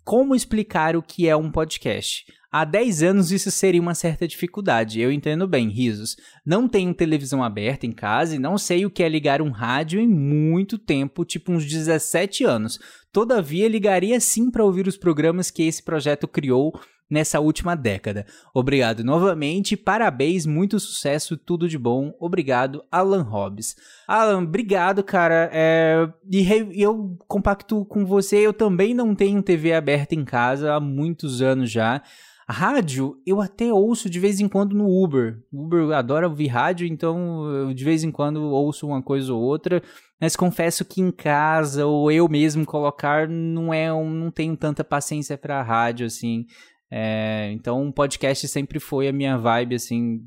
Como 0.06 0.36
explicar 0.36 0.94
o 0.94 1.02
que 1.02 1.28
é 1.28 1.34
um 1.34 1.50
podcast? 1.50 2.26
Há 2.52 2.64
10 2.64 3.02
anos 3.02 3.32
isso 3.32 3.50
seria 3.50 3.82
uma 3.82 3.92
certa 3.92 4.28
dificuldade, 4.28 5.00
eu 5.00 5.10
entendo 5.10 5.48
bem, 5.48 5.68
risos. 5.68 6.14
Não 6.46 6.68
tenho 6.68 6.94
televisão 6.94 7.42
aberta 7.42 7.86
em 7.86 7.90
casa 7.90 8.36
e 8.36 8.38
não 8.38 8.56
sei 8.56 8.86
o 8.86 8.90
que 8.90 9.02
é 9.02 9.08
ligar 9.08 9.42
um 9.42 9.50
rádio 9.50 9.98
em 9.98 10.06
muito 10.06 10.78
tempo, 10.78 11.24
tipo 11.24 11.50
uns 11.50 11.66
17 11.66 12.44
anos. 12.44 12.78
Todavia, 13.10 13.68
ligaria 13.68 14.20
sim 14.20 14.48
para 14.48 14.64
ouvir 14.64 14.86
os 14.86 14.96
programas 14.96 15.50
que 15.50 15.64
esse 15.64 15.82
projeto 15.82 16.28
criou 16.28 16.80
nessa 17.10 17.40
última 17.40 17.74
década. 17.74 18.26
Obrigado 18.54 19.04
novamente, 19.04 19.76
parabéns, 19.76 20.46
muito 20.46 20.78
sucesso, 20.80 21.36
tudo 21.36 21.68
de 21.68 21.78
bom. 21.78 22.14
Obrigado, 22.18 22.84
Alan 22.90 23.22
Hobbs. 23.22 23.76
Alan, 24.06 24.42
obrigado, 24.42 25.02
cara. 25.02 25.50
É, 25.52 26.08
e 26.30 26.82
eu 26.82 27.16
compacto 27.26 27.84
com 27.84 28.04
você, 28.04 28.38
eu 28.38 28.52
também 28.52 28.94
não 28.94 29.14
tenho 29.14 29.42
TV 29.42 29.72
aberta 29.72 30.14
em 30.14 30.24
casa 30.24 30.74
há 30.74 30.80
muitos 30.80 31.40
anos 31.42 31.70
já. 31.70 32.02
Rádio 32.48 33.20
eu 33.26 33.40
até 33.40 33.72
ouço 33.72 34.08
de 34.08 34.20
vez 34.20 34.38
em 34.38 34.48
quando 34.48 34.72
no 34.72 34.86
Uber. 34.88 35.42
Uber 35.52 35.90
adora 35.90 36.28
ouvir 36.28 36.46
rádio, 36.46 36.86
então 36.86 37.44
eu 37.50 37.74
de 37.74 37.84
vez 37.84 38.04
em 38.04 38.12
quando 38.12 38.40
ouço 38.40 38.86
uma 38.86 39.02
coisa 39.02 39.34
ou 39.34 39.42
outra. 39.42 39.82
Mas 40.20 40.36
confesso 40.36 40.84
que 40.84 41.00
em 41.00 41.10
casa 41.10 41.86
ou 41.86 42.10
eu 42.10 42.28
mesmo 42.28 42.64
colocar 42.64 43.28
não 43.28 43.74
é, 43.74 43.88
não 43.88 44.30
tenho 44.30 44.56
tanta 44.56 44.84
paciência 44.84 45.36
para 45.36 45.60
rádio 45.60 46.06
assim. 46.06 46.46
É, 46.90 47.50
então, 47.52 47.82
um 47.82 47.90
podcast 47.90 48.46
sempre 48.48 48.78
foi 48.78 49.08
a 49.08 49.12
minha 49.12 49.36
vibe, 49.36 49.74
assim, 49.74 50.20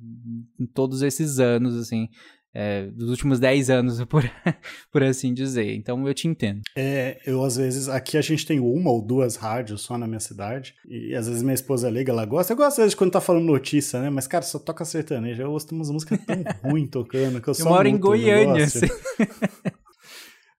em 0.60 0.66
todos 0.66 1.02
esses 1.02 1.40
anos, 1.40 1.76
assim, 1.76 2.10
é, 2.54 2.88
dos 2.88 3.10
últimos 3.10 3.40
10 3.40 3.70
anos, 3.70 4.04
por, 4.06 4.30
por 4.92 5.04
assim 5.04 5.34
dizer. 5.34 5.74
Então, 5.76 6.08
eu 6.08 6.14
te 6.14 6.28
entendo. 6.28 6.62
É, 6.76 7.18
eu 7.26 7.44
às 7.44 7.58
vezes, 7.58 7.88
aqui 7.88 8.18
a 8.18 8.22
gente 8.22 8.46
tem 8.46 8.60
uma 8.60 8.92
ou 8.92 9.02
duas 9.02 9.36
rádios 9.36 9.82
só 9.82 9.98
na 9.98 10.08
minha 10.08 10.20
cidade, 10.20 10.76
e 10.88 11.16
às 11.16 11.28
vezes 11.28 11.44
minha 11.44 11.54
esposa 11.54 11.90
liga, 11.90 12.12
ela 12.12 12.26
gosta. 12.26 12.54
Eu 12.54 12.58
gosto 12.58 12.80
às 12.80 12.86
vezes 12.86 12.96
quando 12.96 13.12
tá 13.12 13.22
falando 13.22 13.46
notícia, 13.46 14.02
né? 14.02 14.10
Mas, 14.10 14.28
cara, 14.28 14.44
só 14.44 14.60
toca 14.60 14.84
sertanejo. 14.84 15.42
Eu 15.42 15.52
ouço 15.52 15.74
umas 15.74 15.90
músicas 15.90 16.20
tão 16.26 16.44
ruins 16.64 16.90
tocando 16.90 17.42
que 17.42 17.48
eu, 17.48 17.52
eu 17.52 17.56
só 17.56 17.70
moro 17.70 17.88
em 17.88 17.98
Goiânia, 17.98 18.66
assim. 18.66 18.88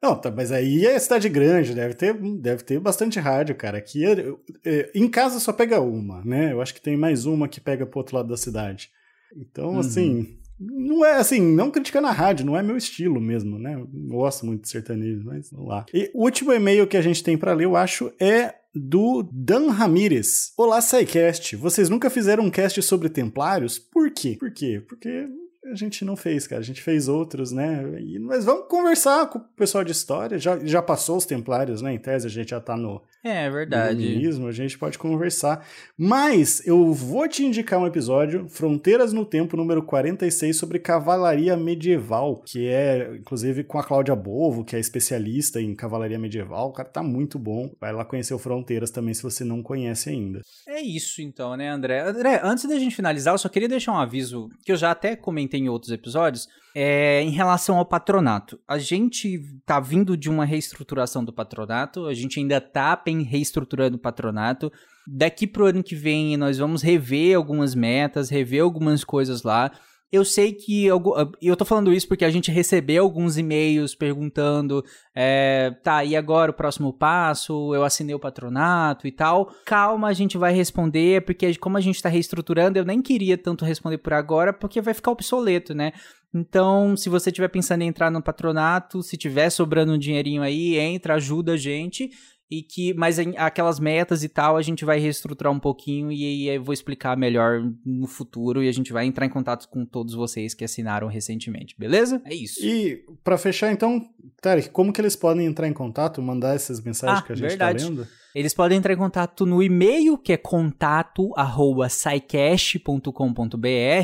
Não, 0.03 0.17
tá, 0.17 0.31
mas 0.31 0.51
aí 0.51 0.87
é 0.87 0.99
cidade 0.99 1.29
grande, 1.29 1.75
deve 1.75 1.95
ter, 1.95 2.15
deve 2.15 2.65
ter 2.65 2.81
bastante 2.81 3.19
rádio, 3.21 3.55
cara. 3.55 3.77
Aqui, 3.77 4.05
é, 4.05 4.35
é, 4.65 4.91
em 4.95 5.09
casa 5.09 5.39
só 5.39 5.53
pega 5.53 5.81
uma, 5.81 6.25
né? 6.25 6.53
Eu 6.53 6.63
acho 6.63 6.73
que 6.73 6.81
tem 6.81 6.97
mais 6.97 7.27
uma 7.27 7.49
que 7.49 7.61
pega 7.61 7.85
pro 7.85 7.99
outro 7.99 8.17
lado 8.17 8.29
da 8.29 8.37
cidade. 8.37 8.91
Então, 9.37 9.73
uhum. 9.73 9.79
assim, 9.79 10.39
não 10.59 11.05
é 11.05 11.17
assim, 11.17 11.41
não 11.41 11.71
criticando 11.71 12.07
a 12.07 12.13
rádio, 12.13 12.47
não 12.47 12.57
é 12.57 12.63
meu 12.63 12.79
estilo 12.79 13.21
mesmo, 13.21 13.59
né? 13.59 13.75
Eu 13.75 13.87
gosto 14.09 14.47
muito 14.47 14.63
de 14.63 14.71
sertanejo, 14.71 15.23
mas 15.25 15.51
vamos 15.51 15.69
lá. 15.69 15.85
E 15.93 16.11
o 16.15 16.25
último 16.25 16.53
e-mail 16.53 16.87
que 16.87 16.97
a 16.97 17.03
gente 17.03 17.23
tem 17.23 17.37
para 17.37 17.53
ler, 17.53 17.65
eu 17.65 17.77
acho, 17.77 18.11
é 18.19 18.55
do 18.75 19.29
Dan 19.33 19.71
Ramírez. 19.71 20.53
Olá, 20.57 20.81
SciCast. 20.81 21.57
Vocês 21.57 21.91
nunca 21.91 22.09
fizeram 22.09 22.45
um 22.45 22.51
cast 22.51 22.81
sobre 22.83 23.09
templários? 23.09 23.79
Por 23.79 24.11
quê? 24.11 24.37
Por 24.39 24.51
quê? 24.53 24.83
Porque 24.89 25.29
a 25.65 25.75
gente 25.75 26.05
não 26.05 26.17
fez, 26.17 26.47
cara. 26.47 26.61
A 26.61 26.65
gente 26.65 26.83
fez 26.83 27.07
outros, 27.07 27.53
né? 27.53 27.83
E, 28.01 28.19
mas 28.19 28.45
vamos 28.45 28.67
conversar 28.67 29.29
com 29.29 29.39
o 29.39 29.43
pessoal 29.43 29.85
de 29.85 29.93
história. 29.93 30.39
Já, 30.39 30.59
já 30.59 30.81
passou 30.81 31.19
os 31.19 31.27
Templários, 31.27 31.83
né? 31.83 31.93
Em 31.93 31.99
tese, 31.99 32.27
a 32.27 32.31
gente 32.31 32.51
já 32.51 32.61
tá 32.61 32.77
no. 32.77 33.03
É, 33.23 33.45
é 33.45 33.51
verdade. 33.51 34.39
No 34.39 34.49
a 34.49 34.53
gente 34.53 34.79
pode 34.79 34.99
conversar. 34.99 35.67
Mas 35.97 36.67
eu 36.67 36.93
vou 36.93 37.29
te 37.29 37.45
indicar 37.45 37.79
um 37.79 37.87
episódio, 37.87 38.49
Fronteiras 38.49 39.13
no 39.13 39.27
Tempo, 39.27 39.57
número 39.57 39.83
46, 39.83 40.57
sobre 40.57 40.79
cavalaria 40.79 41.57
medieval, 41.57 42.43
que 42.43 42.67
é, 42.67 43.17
inclusive, 43.17 43.63
com 43.63 43.79
a 43.79 43.85
Cláudia 43.85 44.17
Bovo, 44.17 44.65
que 44.65 44.75
é 44.75 44.81
especialista 44.81 45.61
em 45.61 45.75
cavalaria 45.75 46.19
medieval. 46.19 46.71
O 46.71 46.73
cara 46.73 46.89
tá 46.89 47.03
muito 47.03 47.39
bom. 47.39 47.71
Vai 47.79 47.93
lá 47.93 48.05
conhecer 48.05 48.33
o 48.33 48.39
Fronteiras 48.39 48.91
também, 48.91 49.13
se 49.13 49.23
você 49.23 49.45
não 49.45 49.63
conhece 49.63 50.09
ainda. 50.09 50.41
É 50.67 50.81
isso, 50.81 51.21
então, 51.21 51.57
né, 51.57 51.69
André? 51.69 52.01
André, 52.01 52.41
antes 52.43 52.67
da 52.67 52.79
gente 52.79 52.97
finalizar, 52.97 53.35
eu 53.35 53.39
só 53.39 53.49
queria 53.49 53.69
deixar 53.69 53.93
um 53.93 53.99
aviso 53.99 54.49
que 54.65 54.73
eu 54.73 54.77
já 54.77 54.91
até 54.91 55.15
comentei 55.15 55.50
em 55.57 55.69
outros 55.69 55.93
episódios, 55.93 56.49
é 56.75 57.23
em 57.23 57.31
relação 57.31 57.79
ao 57.79 57.85
patronato. 57.85 58.59
A 58.67 58.79
gente 58.79 59.41
tá 59.67 59.81
vindo 59.81 60.17
de 60.17 60.29
uma 60.29 60.45
reestruturação 60.45 61.25
do 61.25 61.33
patronato, 61.33 62.07
a 62.07 62.15
gente 62.15 62.39
ainda 62.39 62.61
tá 62.61 63.01
reestruturando 63.29 63.97
o 63.97 64.01
patronato. 64.01 64.73
Daqui 65.07 65.47
pro 65.47 65.67
ano 65.67 65.83
que 65.83 65.95
vem 65.95 66.37
nós 66.37 66.59
vamos 66.59 66.83
rever 66.83 67.37
algumas 67.37 67.75
metas, 67.75 68.31
rever 68.31 68.63
algumas 68.63 69.03
coisas 69.03 69.43
lá. 69.43 69.73
Eu 70.13 70.25
sei 70.25 70.53
que. 70.53 70.85
Eu, 70.85 71.01
eu 71.41 71.57
tô 71.57 71.65
falando 71.65 71.93
isso 71.93 72.09
porque 72.09 72.25
a 72.25 72.31
gente 72.31 72.51
recebeu 72.51 73.05
alguns 73.05 73.39
e-mails 73.39 73.95
perguntando: 73.95 74.85
é, 75.15 75.71
tá, 75.85 76.05
e 76.05 76.17
agora 76.17 76.51
o 76.51 76.55
próximo 76.55 76.93
passo? 76.93 77.73
Eu 77.75 77.85
assinei 77.85 78.15
o 78.15 78.19
patronato 78.19 79.07
e 79.07 79.13
tal. 79.13 79.55
Calma, 79.65 80.09
a 80.09 80.13
gente 80.13 80.37
vai 80.37 80.53
responder, 80.53 81.25
porque 81.25 81.55
como 81.55 81.77
a 81.77 81.81
gente 81.81 82.03
tá 82.03 82.09
reestruturando, 82.09 82.79
eu 82.79 82.85
nem 82.85 83.01
queria 83.01 83.39
tanto 83.39 83.65
responder 83.65 83.99
por 83.99 84.13
agora, 84.13 84.53
porque 84.53 84.81
vai 84.81 84.95
ficar 84.95 85.13
obsoleto, 85.13 85.75
né? 85.75 85.93
Então, 86.35 86.97
se 86.97 87.09
você 87.09 87.31
estiver 87.31 87.49
pensando 87.49 87.83
em 87.83 87.89
entrar 87.89 88.11
no 88.11 88.23
patronato, 88.23 89.03
se 89.03 89.17
tiver 89.17 89.51
sobrando 89.51 89.93
um 89.93 89.99
dinheirinho 89.99 90.43
aí, 90.43 90.77
entra, 90.77 91.15
ajuda 91.15 91.53
a 91.53 91.57
gente 91.57 92.11
e 92.51 92.63
que 92.63 92.93
mas 92.95 93.19
aquelas 93.37 93.79
metas 93.79 94.25
e 94.25 94.29
tal 94.29 94.57
a 94.57 94.63
gente 94.63 94.85
vai 94.85 94.99
reestruturar 94.99 95.53
um 95.53 95.61
pouquinho 95.61 96.11
e 96.11 96.25
aí 96.25 96.57
eu 96.57 96.63
vou 96.63 96.73
explicar 96.73 97.17
melhor 97.17 97.63
no 97.85 98.07
futuro 98.07 98.63
e 98.63 98.69
a 98.69 98.73
gente 98.73 98.93
vai 98.93 99.07
entrar 99.07 99.25
em 99.25 99.31
contato 99.31 99.69
com 99.69 99.85
todos 99.85 100.15
vocês 100.15 100.53
que 100.53 100.65
assinaram 100.65 101.07
recentemente, 101.07 101.77
beleza? 101.79 102.21
É 102.25 102.35
isso. 102.35 102.65
E 102.65 103.05
para 103.23 103.39
fechar 103.39 103.73
então, 103.73 104.05
Tarek, 104.43 104.71
como 104.71 104.93
que 104.93 105.01
eles 105.01 105.15
podem 105.15 105.47
entrar 105.47 105.69
em 105.69 105.73
contato, 105.73 106.21
mandar 106.21 106.57
essas 106.57 106.81
mensagens 106.81 107.21
ah, 107.21 107.23
que 107.23 107.33
a 107.33 107.37
gente 107.37 107.57
tá 107.57 107.67
verdade. 107.67 107.85
tá 107.85 107.89
lendo? 107.89 108.20
Eles 108.35 108.55
podem 108.55 108.79
entrar 108.79 108.95
em 108.95 108.97
contato 108.97 109.45
no 109.45 109.63
e-mail, 109.63 110.17
que 110.17 110.33
é 110.33 110.37
contato 110.37 111.33
arroba 111.37 111.89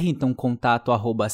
então 0.03 0.35
contato 0.35 0.91
arroba 0.91 1.29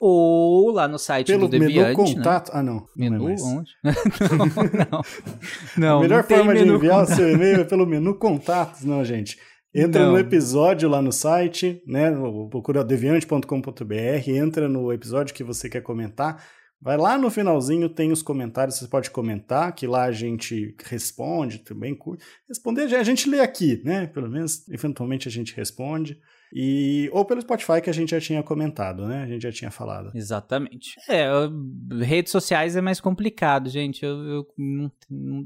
ou 0.00 0.70
lá 0.70 0.86
no 0.86 0.98
site 0.98 1.28
Pelo 1.28 1.48
do 1.48 1.50
Deviante. 1.50 1.76
Menu 1.76 1.88
né? 1.88 1.94
contato? 1.94 2.48
Né? 2.48 2.58
Ah, 2.58 2.62
não. 2.62 2.86
Menu 2.94 3.18
não 3.18 3.28
é 3.28 3.34
onde? 3.40 3.70
não, 4.90 5.02
não. 5.76 5.98
A 5.98 6.02
melhor 6.02 6.22
não 6.22 6.28
forma 6.28 6.54
de 6.54 6.62
enviar 6.62 7.00
contato. 7.00 7.12
o 7.12 7.16
seu 7.16 7.30
e-mail 7.32 7.60
é 7.60 7.64
pelo 7.64 7.86
menu 7.86 8.14
contatos, 8.14 8.84
não, 8.84 9.04
gente. 9.04 9.38
Entra 9.74 10.04
não. 10.04 10.12
no 10.12 10.18
episódio 10.18 10.88
lá 10.88 11.00
no 11.00 11.12
site, 11.12 11.82
né? 11.86 12.10
Procura 12.50 12.84
deviante.com.br, 12.84 14.28
entra 14.28 14.68
no 14.68 14.92
episódio 14.92 15.34
que 15.34 15.44
você 15.44 15.68
quer 15.68 15.82
comentar 15.82 16.42
Vai 16.80 16.96
lá 16.96 17.18
no 17.18 17.30
finalzinho, 17.30 17.88
tem 17.88 18.12
os 18.12 18.22
comentários, 18.22 18.76
você 18.76 18.86
pode 18.86 19.10
comentar, 19.10 19.74
que 19.74 19.86
lá 19.86 20.04
a 20.04 20.12
gente 20.12 20.74
responde 20.84 21.58
também. 21.58 21.98
Responder, 22.48 22.94
a 22.94 23.02
gente 23.02 23.28
lê 23.28 23.40
aqui, 23.40 23.82
né? 23.84 24.06
Pelo 24.06 24.30
menos, 24.30 24.68
eventualmente 24.68 25.26
a 25.26 25.30
gente 25.30 25.54
responde. 25.56 26.18
E, 26.52 27.10
ou 27.12 27.24
pelo 27.24 27.40
Spotify 27.40 27.80
que 27.82 27.90
a 27.90 27.92
gente 27.92 28.10
já 28.10 28.20
tinha 28.20 28.42
comentado, 28.42 29.06
né? 29.06 29.22
A 29.22 29.26
gente 29.26 29.42
já 29.42 29.52
tinha 29.52 29.70
falado. 29.70 30.10
Exatamente. 30.14 30.94
É, 31.08 31.28
redes 32.00 32.32
sociais 32.32 32.74
é 32.74 32.80
mais 32.80 33.00
complicado, 33.00 33.68
gente. 33.68 34.04
Eu, 34.04 34.16
eu 34.24 34.46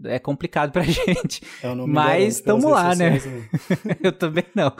é 0.05 0.19
complicado 0.19 0.71
pra 0.71 0.83
gente. 0.87 1.43
É, 1.63 1.75
mas 1.75 2.37
estamos 2.37 2.65
lá, 2.65 2.95
né? 2.95 3.19
eu 4.03 4.13
também 4.13 4.45
não. 4.55 4.73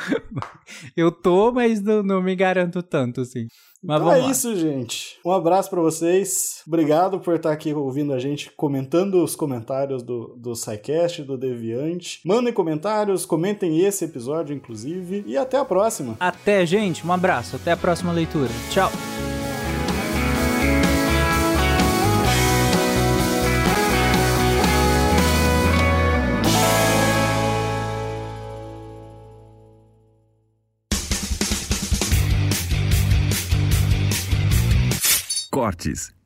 Eu 0.97 1.11
tô, 1.11 1.51
mas 1.51 1.83
não, 1.83 2.03
não 2.03 2.23
me 2.23 2.37
garanto 2.37 2.83
tanto, 2.83 3.23
assim. 3.23 3.49
Mas 3.83 4.01
então 4.01 4.13
é 4.13 4.31
isso, 4.31 4.55
gente. 4.57 5.19
Um 5.25 5.33
abraço 5.33 5.69
para 5.69 5.81
vocês. 5.81 6.63
Obrigado 6.67 7.19
por 7.19 7.35
estar 7.35 7.51
aqui 7.51 7.75
ouvindo 7.75 8.13
a 8.13 8.19
gente, 8.19 8.51
comentando 8.53 9.23
os 9.23 9.35
comentários 9.35 10.03
do, 10.03 10.35
do 10.37 10.55
SciCast, 10.55 11.23
do 11.25 11.37
Deviante. 11.37 12.21
Mandem 12.25 12.53
comentários, 12.53 13.27
comentem 13.27 13.81
esse 13.81 14.05
episódio, 14.05 14.55
inclusive. 14.55 15.25
E 15.27 15.37
até 15.37 15.59
a 15.59 15.65
próxima. 15.65 16.17
Até, 16.21 16.65
gente. 16.65 17.05
Um 17.07 17.13
abraço. 17.13 17.57
Até 17.57 17.73
a 17.73 17.77
próxima 17.77 18.13
leitura. 18.13 18.51
Tchau. 18.71 18.91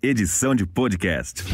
Edição 0.03 0.55
de 0.55 0.65
podcast. 0.65 1.45